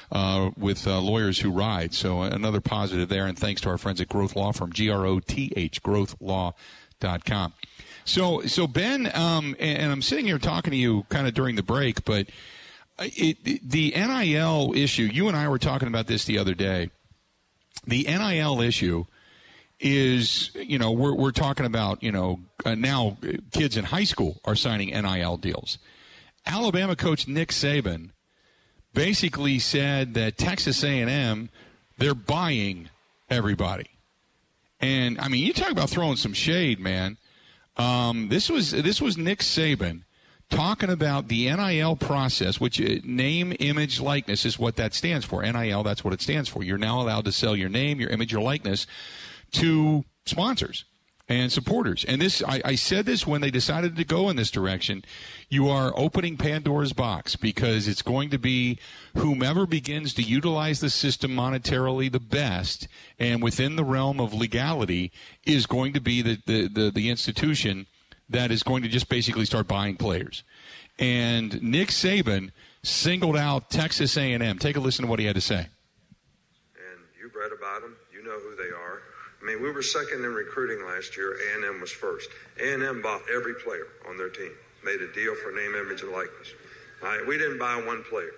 [0.09, 1.93] Uh, with uh, lawyers who ride.
[1.93, 5.05] So another positive there, and thanks to our friends at Groth Law Firm, G R
[5.05, 7.53] O T H, grothlaw.com.
[8.07, 11.57] So, so Ben, um, and, and, I'm sitting here talking to you kind of during
[11.57, 12.27] the break, but
[12.99, 16.89] it, the NIL issue, you and I were talking about this the other day.
[17.85, 19.07] The NIL issue
[19.81, 23.17] is, you know, we're, we're talking about, you know, uh, now
[23.51, 25.77] kids in high school are signing NIL deals.
[26.45, 28.11] Alabama coach Nick Saban
[28.93, 31.49] basically said that Texas A&M,
[31.97, 32.87] they're buying
[33.29, 33.89] everybody.
[34.79, 37.17] And I mean, you talk about throwing some shade, man.
[37.77, 40.03] Um, this was this was Nick Saban
[40.49, 45.43] talking about the NIL process, which uh, name, image, likeness is what that stands for.
[45.43, 46.63] NIL, that's what it stands for.
[46.63, 48.87] You're now allowed to sell your name, your image, your likeness
[49.51, 50.85] to sponsors
[51.29, 52.05] and supporters.
[52.05, 55.03] And this, I, I, said this when they decided to go in this direction.
[55.49, 58.79] You are opening Pandora's box because it's going to be
[59.15, 62.87] whomever begins to utilize the system monetarily the best
[63.19, 65.11] and within the realm of legality
[65.45, 67.87] is going to be the, the, the, the institution
[68.29, 70.43] that is going to just basically start buying players.
[70.97, 72.51] And Nick Saban
[72.83, 74.59] singled out Texas A&M.
[74.59, 75.59] Take a listen to what he had to say.
[75.59, 77.95] And you've read about them.
[78.13, 79.01] You know who they are.
[79.47, 81.37] I mean, we were second in recruiting last year.
[81.55, 82.29] A&M was first.
[82.59, 84.51] A&M bought every player on their team,
[84.83, 86.53] made a deal for name, image, and likeness.
[87.01, 88.31] All right, we didn't buy one player.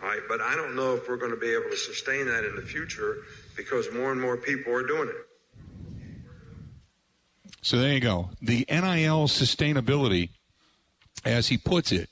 [0.00, 2.44] All right, but I don't know if we're going to be able to sustain that
[2.44, 3.16] in the future
[3.56, 5.16] because more and more people are doing it.
[7.60, 8.30] So there you go.
[8.40, 10.30] The NIL sustainability,
[11.24, 12.10] as he puts it,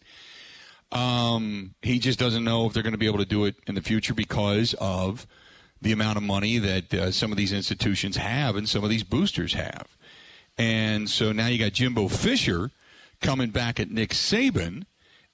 [0.91, 3.77] um, he just doesn't know if they're going to be able to do it in
[3.77, 5.29] the future because of
[5.81, 9.03] the amount of money that uh, some of these institutions have and some of these
[9.03, 9.97] boosters have.
[10.59, 12.71] And so now you got Jimbo Fisher
[13.21, 14.85] coming back at Nick Saban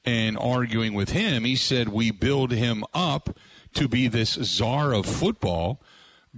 [0.04, 1.44] and arguing with him.
[1.44, 3.38] He said, We build him up
[3.74, 5.80] to be this czar of football.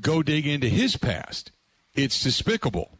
[0.00, 1.50] Go dig into his past.
[1.94, 2.98] It's despicable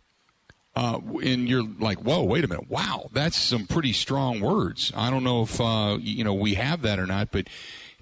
[0.77, 4.93] uh, and you're like, whoa, wait a minute, wow, that's some pretty strong words.
[4.97, 7.49] I don't know if uh, you know we have that or not, but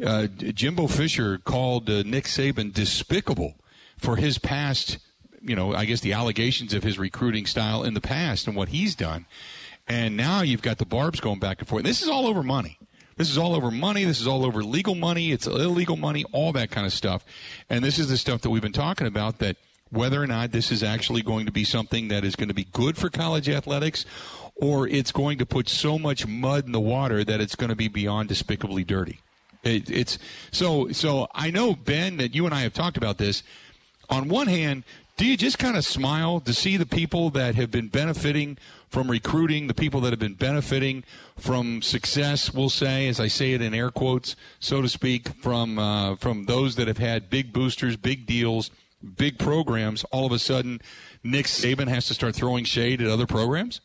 [0.05, 3.55] uh, Jimbo Fisher called uh, Nick Saban despicable
[3.97, 4.99] for his past.
[5.41, 8.69] You know, I guess the allegations of his recruiting style in the past and what
[8.69, 9.27] he's done,
[9.89, 11.81] and now you've got the barbs going back and forth.
[11.81, 12.79] And this is all over money.
[13.17, 14.05] This is all over money.
[14.05, 15.33] This is all over legal money.
[15.33, 17.25] It's illegal money, all that kind of stuff.
[17.69, 19.57] And this is the stuff that we've been talking about that
[19.91, 22.67] whether or not this is actually going to be something that is going to be
[22.73, 24.07] good for college athletics
[24.57, 27.77] or it's going to put so much mud in the water that it's going to
[27.77, 29.21] be beyond despicably dirty.
[29.63, 30.19] It, it's
[30.51, 33.43] so so I know Ben that you and I have talked about this.
[34.11, 34.85] On one hand,
[35.17, 39.11] do you just kind of smile to see the people that have been benefiting from
[39.11, 41.05] recruiting, the people that have been benefiting
[41.39, 45.79] from success, we'll say, as I say it in air quotes, so to speak, from
[45.79, 48.71] uh, from those that have had big boosters, big deals,
[49.17, 50.81] big programs, all of a sudden
[51.23, 53.81] Nick Saban has to start throwing shade at other programs?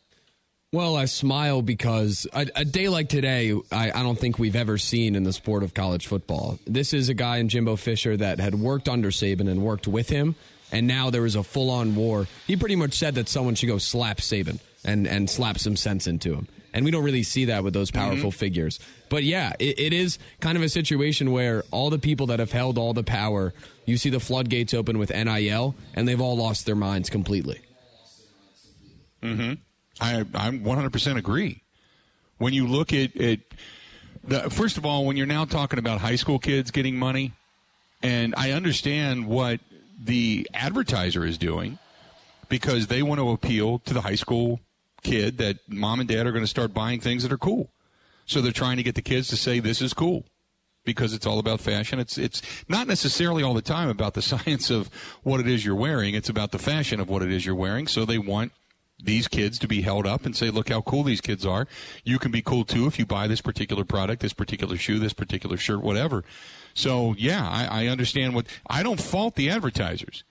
[0.77, 4.77] Well, I smile because a, a day like today, I, I, don't think we've ever
[4.77, 6.59] seen in the sport of college football.
[6.67, 10.09] This is a guy in Jimbo Fisher that had worked under Saban and worked with
[10.09, 10.35] him,
[10.71, 12.27] and now there is a full on war.
[12.45, 16.05] He pretty much said that someone should go slap Saban and, and slap some sense
[16.05, 16.47] into him.
[16.75, 18.37] And we don't really see that with those powerful mm-hmm.
[18.37, 18.79] figures.
[19.09, 22.51] But yeah, it, it is kind of a situation where all the people that have
[22.51, 23.51] held all the power,
[23.87, 27.61] you see the floodgates open with NIL, and they've all lost their minds completely.
[29.23, 29.53] Mm-hmm.
[29.99, 31.63] I I 100% agree.
[32.37, 33.41] When you look at it,
[34.49, 37.33] first of all, when you're now talking about high school kids getting money,
[38.03, 39.59] and I understand what
[39.99, 41.79] the advertiser is doing
[42.49, 44.59] because they want to appeal to the high school
[45.03, 47.69] kid that mom and dad are going to start buying things that are cool.
[48.25, 50.25] So they're trying to get the kids to say this is cool
[50.83, 51.99] because it's all about fashion.
[51.99, 54.89] It's it's not necessarily all the time about the science of
[55.23, 56.13] what it is you're wearing.
[56.13, 57.87] It's about the fashion of what it is you're wearing.
[57.87, 58.51] So they want
[58.99, 61.67] these kids to be held up and say, look how cool these kids are.
[62.03, 65.13] You can be cool too if you buy this particular product, this particular shoe, this
[65.13, 66.23] particular shirt, whatever.
[66.73, 70.23] So yeah, I, I understand what I don't fault the advertisers.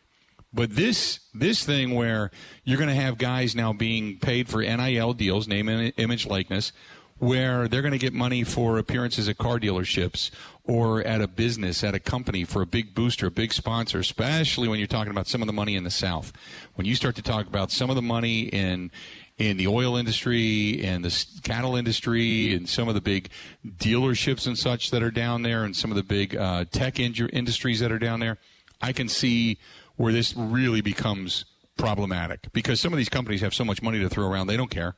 [0.52, 2.31] But this this thing where
[2.64, 6.72] you're going to have guys now being paid for NIL deals, name, and image, likeness,
[7.18, 10.31] where they're going to get money for appearances at car dealerships
[10.64, 14.68] or at a business, at a company for a big booster, a big sponsor, especially
[14.68, 16.33] when you're talking about some of the money in the South.
[16.74, 18.90] When you start to talk about some of the money in
[19.38, 23.29] in the oil industry and the cattle industry and some of the big
[23.66, 27.81] dealerships and such that are down there and some of the big uh, tech industries
[27.81, 28.38] that are down there,
[28.81, 29.59] I can see
[29.96, 31.44] where this really becomes
[31.76, 34.70] problematic because some of these companies have so much money to throw around they don't
[34.70, 34.94] care.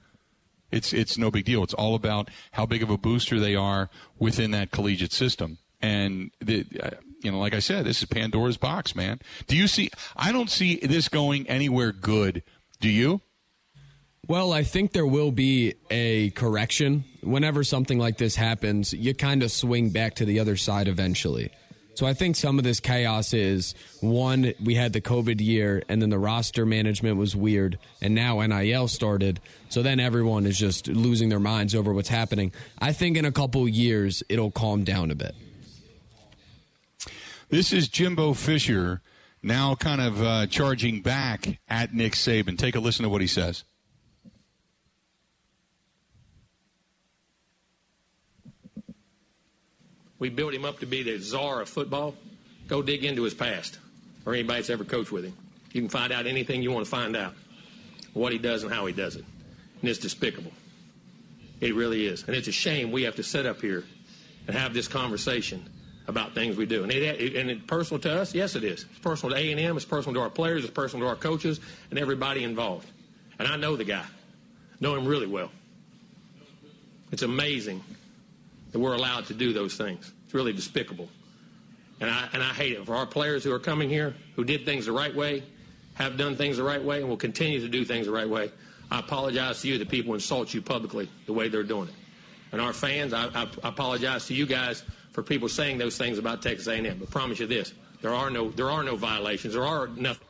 [0.70, 1.62] It's it's no big deal.
[1.62, 5.58] It's all about how big of a booster they are within that collegiate system.
[5.80, 6.90] And the, uh,
[7.22, 9.20] you know, like I said, this is Pandora's box, man.
[9.46, 9.90] Do you see?
[10.16, 12.42] I don't see this going anywhere good.
[12.80, 13.20] Do you?
[14.26, 17.04] Well, I think there will be a correction.
[17.22, 21.50] Whenever something like this happens, you kind of swing back to the other side eventually.
[21.98, 26.00] So I think some of this chaos is one, we had the COVID year and
[26.00, 29.40] then the roster management was weird and now NIL started.
[29.68, 32.52] So then everyone is just losing their minds over what's happening.
[32.78, 35.34] I think in a couple years it'll calm down a bit.
[37.48, 39.02] This is Jimbo Fisher
[39.42, 42.56] now kind of uh, charging back at Nick Saban.
[42.56, 43.64] Take a listen to what he says.
[50.18, 52.14] We built him up to be the czar of football.
[52.66, 53.78] Go dig into his past
[54.26, 55.36] or anybody that's ever coached with him.
[55.72, 57.34] You can find out anything you want to find out,
[58.14, 59.24] what he does and how he does it.
[59.80, 60.52] And it's despicable.
[61.60, 62.24] It really is.
[62.24, 63.84] And it's a shame we have to sit up here
[64.46, 65.68] and have this conversation
[66.06, 66.82] about things we do.
[66.82, 68.34] And, it, and it's personal to us?
[68.34, 68.86] Yes, it is.
[68.90, 69.76] It's personal to A&M.
[69.76, 70.64] It's personal to our players.
[70.64, 72.88] It's personal to our coaches and everybody involved.
[73.38, 74.06] And I know the guy.
[74.80, 75.50] Know him really well.
[77.12, 77.82] It's amazing
[78.72, 80.12] that we're allowed to do those things.
[80.24, 81.08] It's really despicable.
[82.00, 84.64] And I, and I hate it for our players who are coming here, who did
[84.64, 85.42] things the right way,
[85.94, 88.50] have done things the right way, and will continue to do things the right way.
[88.90, 91.94] I apologize to you that people insult you publicly the way they're doing it.
[92.52, 96.40] And our fans, I, I, apologize to you guys for people saying those things about
[96.40, 96.98] Texas A&M.
[96.98, 99.52] But promise you this: there are no there are no violations.
[99.52, 100.26] There are nothing.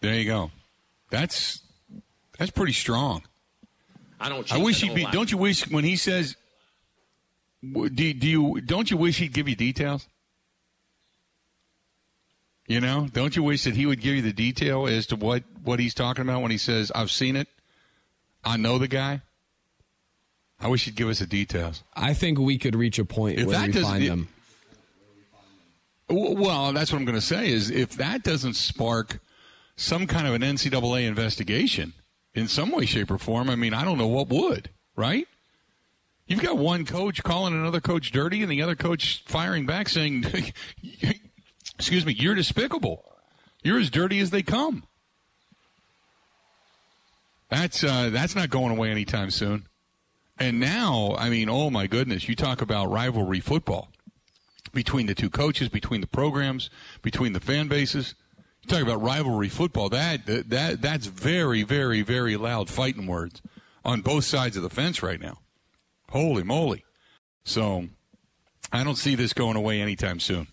[0.00, 0.50] There you go.
[1.10, 1.62] That's
[2.38, 3.22] that's pretty strong.
[4.20, 4.52] I don't.
[4.52, 5.04] I wish he'd be.
[5.04, 5.12] Lot.
[5.12, 6.36] Don't you wish when he says?
[7.62, 10.06] Do, do you don't you wish he'd give you details?
[12.66, 15.42] You know, don't you wish that he would give you the detail as to what
[15.64, 17.48] what he's talking about when he says, "I've seen it,
[18.44, 19.22] I know the guy."
[20.62, 21.82] I wish he'd give us the details.
[21.94, 24.28] I think we could reach a point if where we find them.
[26.10, 27.50] Well, that's what I'm going to say.
[27.50, 29.20] Is if that doesn't spark
[29.76, 31.94] some kind of an NCAA investigation,
[32.34, 35.26] in some way, shape, or form, I mean, I don't know what would, right?
[36.26, 40.24] You've got one coach calling another coach dirty and the other coach firing back saying,
[41.76, 43.04] excuse me, you're despicable.
[43.62, 44.84] You're as dirty as they come.
[47.48, 49.66] That's uh, that's not going away anytime soon.
[50.38, 53.88] And now, I mean, oh my goodness, you talk about rivalry football
[54.72, 56.70] between the two coaches, between the programs,
[57.02, 58.14] between the fan bases.
[58.70, 59.88] Talk about rivalry football.
[59.88, 63.42] That that that's very, very, very loud fighting words
[63.84, 65.40] on both sides of the fence right now.
[66.10, 66.84] Holy moly!
[67.42, 67.88] So
[68.70, 70.46] I don't see this going away anytime soon.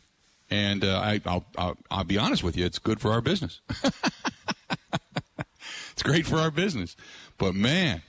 [0.50, 3.62] And uh, I, I'll, I'll I'll be honest with you, it's good for our business.
[5.92, 6.96] it's great for our business.
[7.38, 8.02] But man,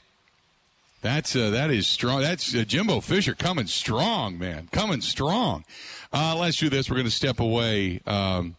[1.03, 2.23] that's uh, that is strong.
[2.23, 5.67] That's uh, Jimbo Fisher coming strong, man, coming strong.
[6.15, 6.89] Uh, let's do this.
[6.89, 8.01] We're going to step away.
[8.07, 8.57] Um,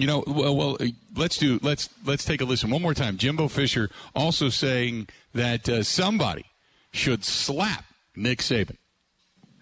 [0.00, 3.18] You know, well, well, uh, let's do let's let's take a listen one more time.
[3.18, 6.46] Jimbo Fisher also saying that uh, somebody
[6.92, 7.84] should slap
[8.16, 8.76] Nick Saban.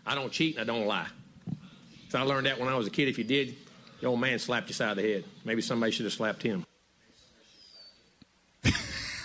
[0.07, 1.09] I don't cheat and I don't lie.
[2.11, 3.09] So I learned that when I was a kid.
[3.09, 3.57] If you did,
[4.01, 5.24] the old man slapped you side of the head.
[5.45, 6.64] Maybe somebody should have slapped him.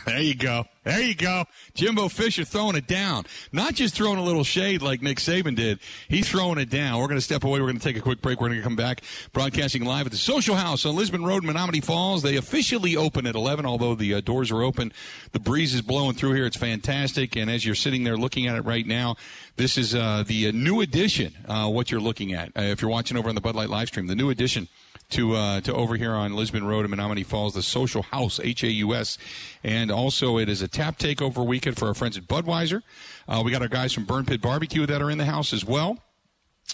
[0.06, 0.66] There you go.
[0.84, 1.46] There you go.
[1.76, 3.26] Jimbo Fisher throwing it down.
[3.54, 5.80] Not just throwing a little shade like Nick Saban did.
[6.10, 7.00] He's throwing it down.
[7.00, 7.62] We're going to step away.
[7.62, 8.42] We're going to take a quick break.
[8.42, 9.02] We're going to come back
[9.32, 12.22] broadcasting live at the Social House on Lisbon Road, Menomonee Falls.
[12.22, 14.92] They officially open at 11, although the uh, doors are open.
[15.32, 16.46] The breeze is blowing through here.
[16.46, 17.38] It's fantastic.
[17.38, 19.16] And as you're sitting there looking at it right now,
[19.56, 22.50] this is uh, the uh, new edition, uh, what you're looking at.
[22.50, 24.68] Uh, if you're watching over on the Bud Light live stream, the new edition
[25.14, 28.64] to uh, to over here on Lisbon Road in Menomonee Falls, the Social House H
[28.64, 29.18] A U S,
[29.64, 32.82] and also it is a tap takeover weekend for our friends at Budweiser.
[33.28, 35.64] Uh, we got our guys from Burn Pit Barbecue that are in the house as
[35.64, 36.00] well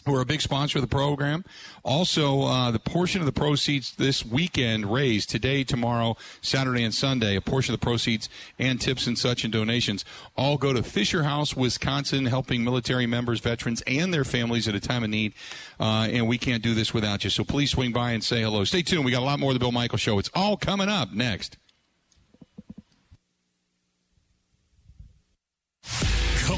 [0.05, 1.43] who are a big sponsor of the program.
[1.83, 7.35] Also, uh, the portion of the proceeds this weekend raised today, tomorrow, Saturday, and Sunday,
[7.35, 10.05] a portion of the proceeds and tips and such and donations
[10.37, 14.79] all go to Fisher House, Wisconsin, helping military members, veterans, and their families at a
[14.79, 15.33] time of need.
[15.79, 17.29] Uh, and we can't do this without you.
[17.29, 18.63] So please swing by and say hello.
[18.63, 19.05] Stay tuned.
[19.05, 20.19] We got a lot more of the Bill Michael Show.
[20.19, 21.57] It's all coming up next.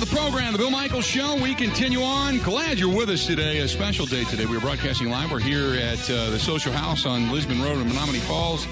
[0.00, 1.34] To the program, the Bill Michaels Show.
[1.34, 2.38] We continue on.
[2.38, 3.58] Glad you're with us today.
[3.58, 4.46] A special day today.
[4.46, 5.30] We're broadcasting live.
[5.30, 8.66] We're here at uh, the Social House on Lisbon Road in Menomonee Falls.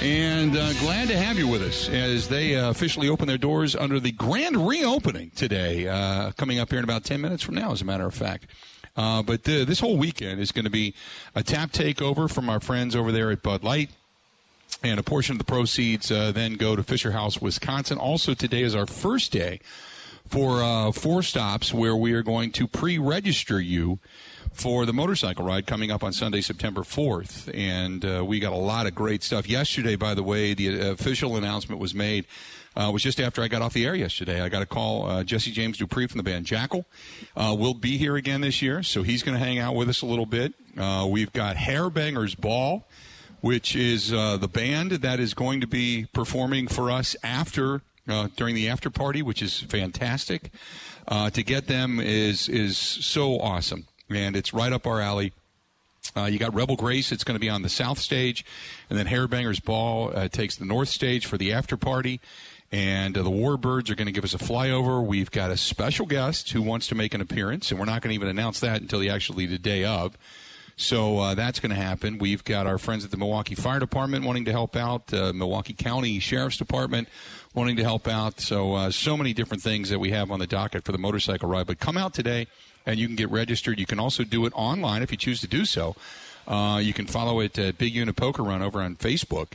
[0.00, 3.76] And uh, glad to have you with us as they uh, officially open their doors
[3.76, 7.72] under the grand reopening today, uh, coming up here in about 10 minutes from now,
[7.72, 8.46] as a matter of fact.
[8.96, 10.94] Uh, but this whole weekend is going to be
[11.34, 13.90] a tap takeover from our friends over there at Bud Light
[14.82, 17.98] and a portion of the proceeds uh, then go to Fisher House, Wisconsin.
[17.98, 19.60] Also, today is our first day
[20.32, 23.98] for uh, four stops where we are going to pre-register you
[24.50, 27.50] for the motorcycle ride coming up on Sunday, September 4th.
[27.54, 29.46] And uh, we got a lot of great stuff.
[29.46, 32.24] Yesterday, by the way, the official announcement was made.
[32.74, 34.40] Uh, was just after I got off the air yesterday.
[34.40, 35.04] I got a call.
[35.04, 36.86] Uh, Jesse James Dupree from the band Jackyl
[37.36, 40.00] uh, will be here again this year, so he's going to hang out with us
[40.00, 40.54] a little bit.
[40.78, 42.86] Uh, we've got Hairbangers Ball,
[43.42, 48.28] which is uh, the band that is going to be performing for us after uh,
[48.36, 50.50] during the after party, which is fantastic.
[51.08, 55.32] Uh, to get them is is so awesome, and it's right up our alley.
[56.16, 58.44] Uh, you got Rebel Grace; it's going to be on the south stage,
[58.88, 62.20] and then Hairbangers Ball uh, takes the north stage for the after party.
[62.70, 65.04] And uh, the Warbirds are going to give us a flyover.
[65.04, 68.12] We've got a special guest who wants to make an appearance, and we're not going
[68.12, 70.16] to even announce that until the actually the day of.
[70.76, 72.18] So uh, that's going to happen.
[72.18, 75.74] We've got our friends at the Milwaukee Fire Department wanting to help out, uh, Milwaukee
[75.74, 77.08] County Sheriff's Department
[77.54, 78.40] wanting to help out.
[78.40, 81.48] So, uh, so many different things that we have on the docket for the motorcycle
[81.48, 81.66] ride.
[81.66, 82.46] But come out today
[82.86, 83.78] and you can get registered.
[83.78, 85.94] You can also do it online if you choose to do so.
[86.46, 89.48] Uh, you can follow it at Big Unit Poker Run over on Facebook.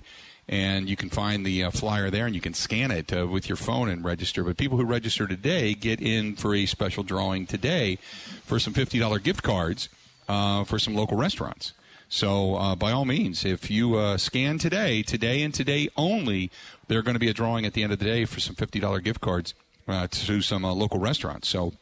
[0.49, 3.49] And you can find the uh, flyer there, and you can scan it uh, with
[3.49, 4.45] your phone and register.
[4.45, 7.97] But people who register today get in for a special drawing today
[8.45, 9.89] for some fifty dollar gift cards
[10.29, 11.73] uh, for some local restaurants.
[12.07, 16.49] So, uh, by all means, if you uh, scan today, today and today only,
[16.87, 19.03] there's going to be a drawing at the end of the day for some $50
[19.03, 19.53] gift cards
[19.87, 21.47] uh, to some uh, local restaurants.
[21.47, 21.73] So,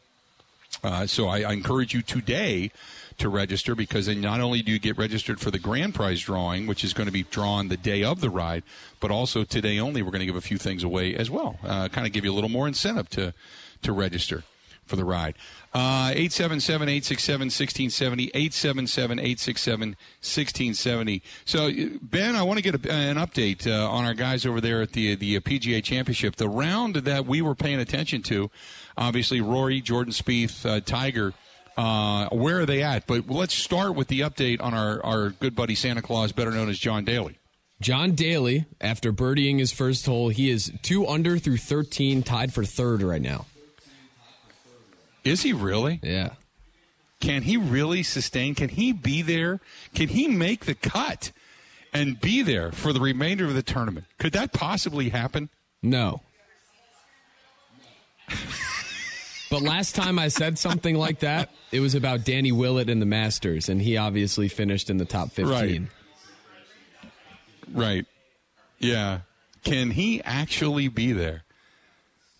[0.82, 2.70] uh, so I, I, encourage you today
[3.18, 6.66] to register because then not only do you get registered for the grand prize drawing,
[6.66, 8.62] which is going to be drawn the day of the ride,
[9.00, 11.58] but also today only we're going to give a few things away as well.
[11.64, 13.32] Uh, kind of give you a little more incentive to
[13.82, 14.42] to register
[14.86, 15.34] for the ride.
[15.74, 18.24] Uh, 877 867 1670.
[18.34, 21.22] 877 867 1670.
[21.44, 21.70] So,
[22.02, 24.92] Ben, I want to get a, an update uh, on our guys over there at
[24.92, 26.36] the, the PGA Championship.
[26.36, 28.50] The round that we were paying attention to,
[28.96, 31.34] obviously, Rory, Jordan Spieth, uh, Tiger.
[31.76, 33.06] Uh, where are they at?
[33.06, 36.70] But let's start with the update on our, our good buddy Santa Claus, better known
[36.70, 37.38] as John Daly.
[37.80, 42.64] John Daly, after birdieing his first hole, he is two under through 13, tied for
[42.64, 43.44] third right now.
[45.26, 45.98] Is he really?
[46.04, 46.30] Yeah.
[47.20, 48.54] Can he really sustain?
[48.54, 49.60] Can he be there?
[49.94, 51.32] Can he make the cut
[51.92, 54.06] and be there for the remainder of the tournament?
[54.18, 55.48] Could that possibly happen?
[55.82, 56.20] No.
[59.50, 63.06] but last time I said something like that, it was about Danny Willett and the
[63.06, 65.50] Masters, and he obviously finished in the top 15.
[65.50, 65.82] Right.
[67.72, 68.06] Right.
[68.78, 69.20] Yeah.
[69.64, 71.42] Can he actually be there?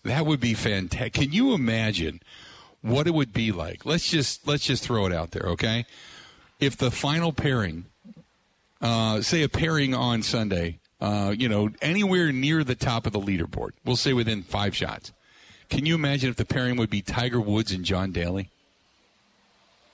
[0.03, 1.13] That would be fantastic.
[1.13, 2.21] Can you imagine
[2.87, 3.85] what it would be like?
[3.85, 5.85] Let's just let's just throw it out there, okay?
[6.59, 7.85] If the final pairing,
[8.81, 13.19] uh, say a pairing on Sunday, uh, you know, anywhere near the top of the
[13.19, 15.11] leaderboard, we'll say within five shots.
[15.69, 18.49] Can you imagine if the pairing would be Tiger Woods and John Daly?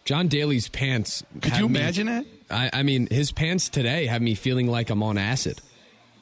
[0.05, 1.23] John Daly's pants.
[1.41, 2.25] Could you me- imagine that?
[2.49, 5.59] I, I mean, his pants today have me feeling like I'm on acid.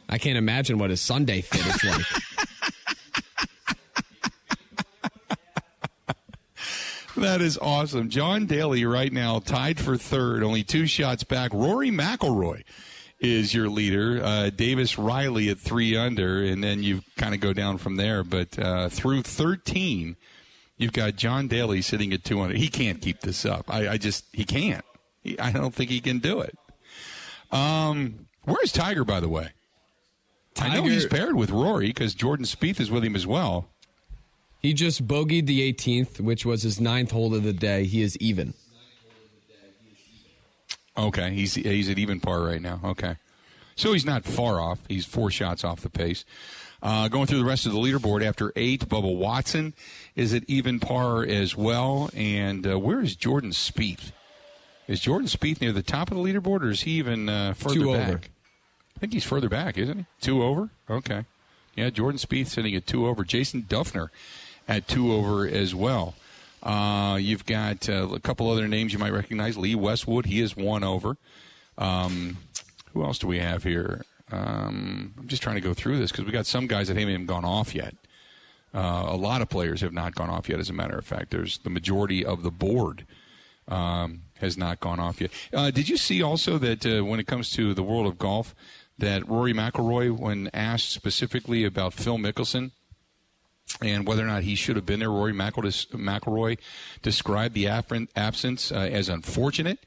[0.08, 2.48] I can't imagine what his Sunday fit is like.
[7.22, 8.10] That is awesome.
[8.10, 11.54] John Daly right now tied for third, only two shots back.
[11.54, 12.64] Rory McIlroy
[13.20, 14.22] is your leader.
[14.24, 18.24] Uh, Davis Riley at three under, and then you kind of go down from there.
[18.24, 20.16] But uh, through 13,
[20.78, 22.58] you've got John Daly sitting at 200.
[22.58, 23.66] He can't keep this up.
[23.68, 24.84] I, I just, he can't.
[25.24, 26.58] He, I don't think he can do it.
[27.52, 29.50] Um, where's Tiger, by the way?
[30.60, 33.70] I know Tiger- he's paired with Rory because Jordan Spieth is with him as well.
[34.62, 37.86] He just bogeyed the 18th, which was his ninth hole of the day.
[37.86, 38.54] He is even.
[40.98, 42.80] Okay, he's he's at even par right now.
[42.84, 43.16] Okay,
[43.76, 44.80] so he's not far off.
[44.90, 46.26] He's four shots off the pace.
[46.84, 49.74] Uh, going through the rest of the leaderboard after eight, Bubba Watson
[50.16, 52.10] is at even par as well.
[52.16, 54.12] And uh, where is Jordan Spieth?
[54.88, 57.76] Is Jordan Spieth near the top of the leaderboard, or is he even uh, further
[57.76, 58.08] Two back?
[58.10, 58.20] over.
[58.98, 60.06] I think he's further back, isn't he?
[60.20, 60.70] Two over.
[60.90, 61.26] Okay.
[61.76, 63.24] Yeah, Jordan Spieth sitting at two over.
[63.24, 64.10] Jason Dufner
[64.68, 66.16] at two over as well.
[66.64, 69.58] Uh, you've got uh, a couple other names you might recognize.
[69.58, 71.18] Lee Westwood, he is one over.
[71.78, 72.38] Um,
[72.94, 74.04] who else do we have here?
[74.32, 77.14] Um, I'm just trying to go through this because we got some guys that haven't
[77.14, 77.96] even gone off yet.
[78.74, 80.60] Uh, a lot of players have not gone off yet.
[80.60, 83.06] As a matter of fact, there's the majority of the board
[83.68, 85.32] um, has not gone off yet.
[85.54, 88.56] Uh, did you see also that uh, when it comes to the world of golf,
[88.98, 92.72] that Rory McIlroy, when asked specifically about Phil Mickelson
[93.82, 96.58] and whether or not he should have been there, Rory McIlroy
[97.02, 99.80] described the absence uh, as unfortunate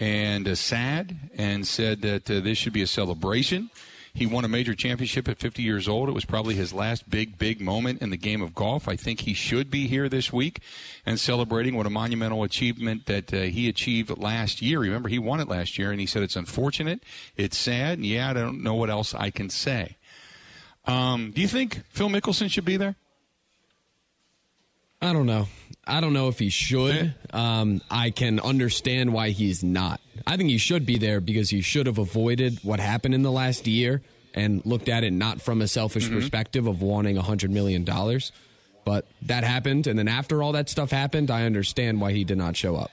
[0.00, 3.70] and uh, sad, and said that uh, this should be a celebration.
[4.12, 6.08] He won a major championship at 50 years old.
[6.08, 8.88] It was probably his last big, big moment in the game of golf.
[8.88, 10.60] I think he should be here this week
[11.06, 14.80] and celebrating what a monumental achievement that uh, he achieved last year.
[14.80, 17.04] Remember, he won it last year, and he said it's unfortunate,
[17.36, 19.96] it's sad, and yeah, I don't know what else I can say.
[20.86, 22.96] Um, do you think Phil Mickelson should be there?
[25.02, 25.48] I don't know.
[25.86, 27.14] I don't know if he should.
[27.32, 30.00] Um, I can understand why he's not.
[30.26, 33.32] I think he should be there because he should have avoided what happened in the
[33.32, 34.02] last year
[34.34, 37.84] and looked at it not from a selfish perspective of wanting $100 million.
[38.84, 39.86] But that happened.
[39.86, 42.90] And then after all that stuff happened, I understand why he did not show up.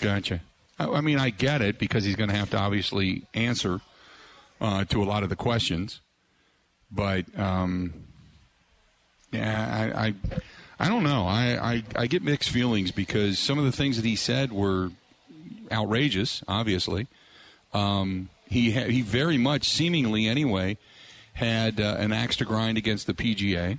[0.00, 0.40] Gotcha.
[0.78, 3.80] I, I mean, I get it because he's going to have to obviously answer
[4.60, 6.00] uh, to a lot of the questions,
[6.90, 7.94] but um,
[9.32, 10.14] yeah, I, I,
[10.78, 11.26] I don't know.
[11.26, 14.90] I, I, I get mixed feelings because some of the things that he said were
[15.70, 16.42] outrageous.
[16.48, 17.06] Obviously,
[17.72, 20.76] um, he he very much, seemingly anyway,
[21.34, 23.78] had uh, an axe to grind against the PGA,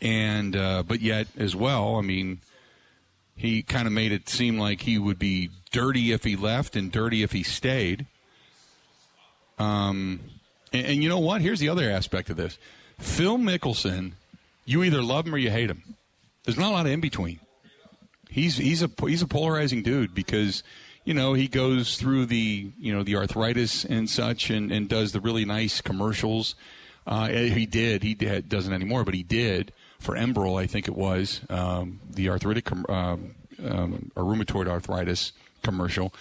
[0.00, 2.40] and uh, but yet as well, I mean
[3.36, 6.90] he kind of made it seem like he would be dirty if he left and
[6.90, 8.06] dirty if he stayed.
[9.58, 10.20] Um,
[10.72, 11.42] and, and you know what?
[11.42, 12.58] Here's the other aspect of this:
[12.98, 14.12] Phil Mickelson,
[14.64, 15.82] you either love him or you hate him.
[16.44, 17.40] There's not a lot of in between.
[18.28, 20.62] He's he's a he's a polarizing dude because
[21.04, 25.12] you know he goes through the you know the arthritis and such and, and does
[25.12, 26.54] the really nice commercials.
[27.06, 28.02] Uh, he did.
[28.02, 32.28] He did, doesn't anymore, but he did for Enbrel, I think it was um, the
[32.28, 33.34] arthritic um,
[33.64, 35.32] um, or rheumatoid arthritis
[35.62, 36.12] commercial,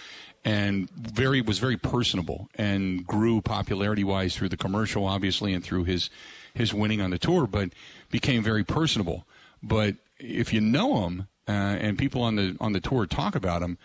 [0.44, 5.84] and very was very personable and grew popularity wise through the commercial, obviously, and through
[5.84, 6.10] his
[6.56, 7.70] his winning on the tour, but
[8.10, 9.26] became very personable.
[9.62, 13.62] But if you know him uh, and people on the on the tour talk about
[13.62, 13.78] him,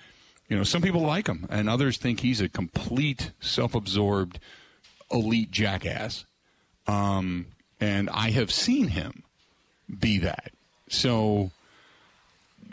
[0.48, 4.38] you know some people like him and others think he's a complete self-absorbed
[5.10, 6.24] elite jackass.
[6.86, 7.46] Um,
[7.80, 9.22] and I have seen him
[9.98, 10.52] be that.
[10.88, 11.50] So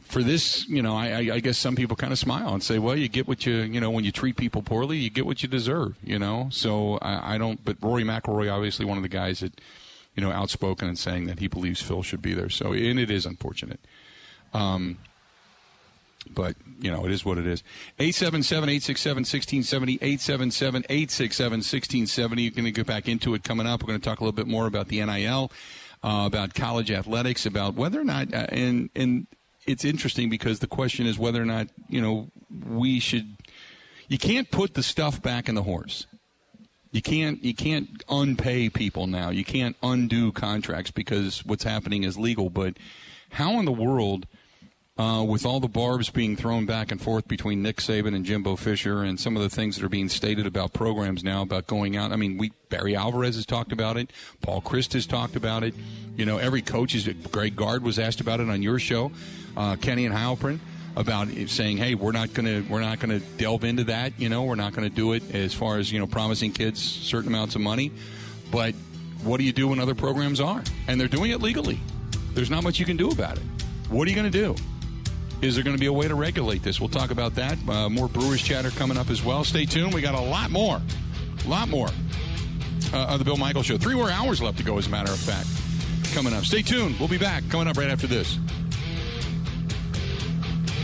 [0.08, 2.96] for this, you know, I, I, guess some people kind of smile and say, "Well,
[2.96, 5.50] you get what you, you know, when you treat people poorly, you get what you
[5.50, 7.64] deserve." You know, so I, I don't.
[7.64, 9.60] But Rory McIlroy, obviously, one of the guys that,
[10.18, 12.50] you know, outspoken and saying that he believes Phil should be there.
[12.50, 13.80] So, and it is unfortunate.
[14.52, 14.98] Um,
[16.34, 17.62] but you know, it is what it is.
[18.00, 22.44] 877-867-1670, 877-867-1670.
[22.44, 23.84] You're going to get back into it coming up.
[23.84, 25.52] We're going to talk a little bit more about the NIL,
[26.04, 29.28] uh, about college athletics, about whether or not, uh, and and
[29.68, 32.32] it's interesting because the question is whether or not you know
[32.68, 33.38] we should.
[34.10, 36.08] You can't put the stuff back in the horse.
[36.98, 39.30] You can't you can't unpay people now.
[39.30, 42.50] You can't undo contracts because what's happening is legal.
[42.50, 42.78] But
[43.30, 44.26] how in the world,
[44.98, 48.56] uh, with all the barbs being thrown back and forth between Nick Saban and Jimbo
[48.56, 51.96] Fisher, and some of the things that are being stated about programs now about going
[51.96, 52.12] out?
[52.12, 54.12] I mean, we Barry Alvarez has talked about it.
[54.42, 55.76] Paul Chryst has talked about it.
[56.16, 57.08] You know, every coach is.
[57.32, 59.12] Greg Gard was asked about it on your show.
[59.56, 60.58] Uh, Kenny and Heilprin
[60.98, 64.14] about saying, "Hey, we're not going to we're not going to delve into that.
[64.18, 66.82] You know, we're not going to do it as far as you know promising kids
[66.82, 67.92] certain amounts of money."
[68.52, 68.74] But
[69.24, 71.80] what do you do when other programs are and they're doing it legally?
[72.34, 73.44] There's not much you can do about it.
[73.90, 74.56] What are you going to do?
[75.42, 76.80] Is there going to be a way to regulate this?
[76.80, 77.58] We'll talk about that.
[77.68, 79.44] Uh, more Brewers chatter coming up as well.
[79.44, 79.94] Stay tuned.
[79.94, 80.82] We got a lot more,
[81.46, 81.90] a lot more
[82.92, 83.78] uh, of the Bill Michael Show.
[83.78, 85.48] Three more hours left to go, as a matter of fact.
[86.14, 86.44] Coming up.
[86.44, 86.98] Stay tuned.
[87.00, 88.40] We'll be back coming up right after this.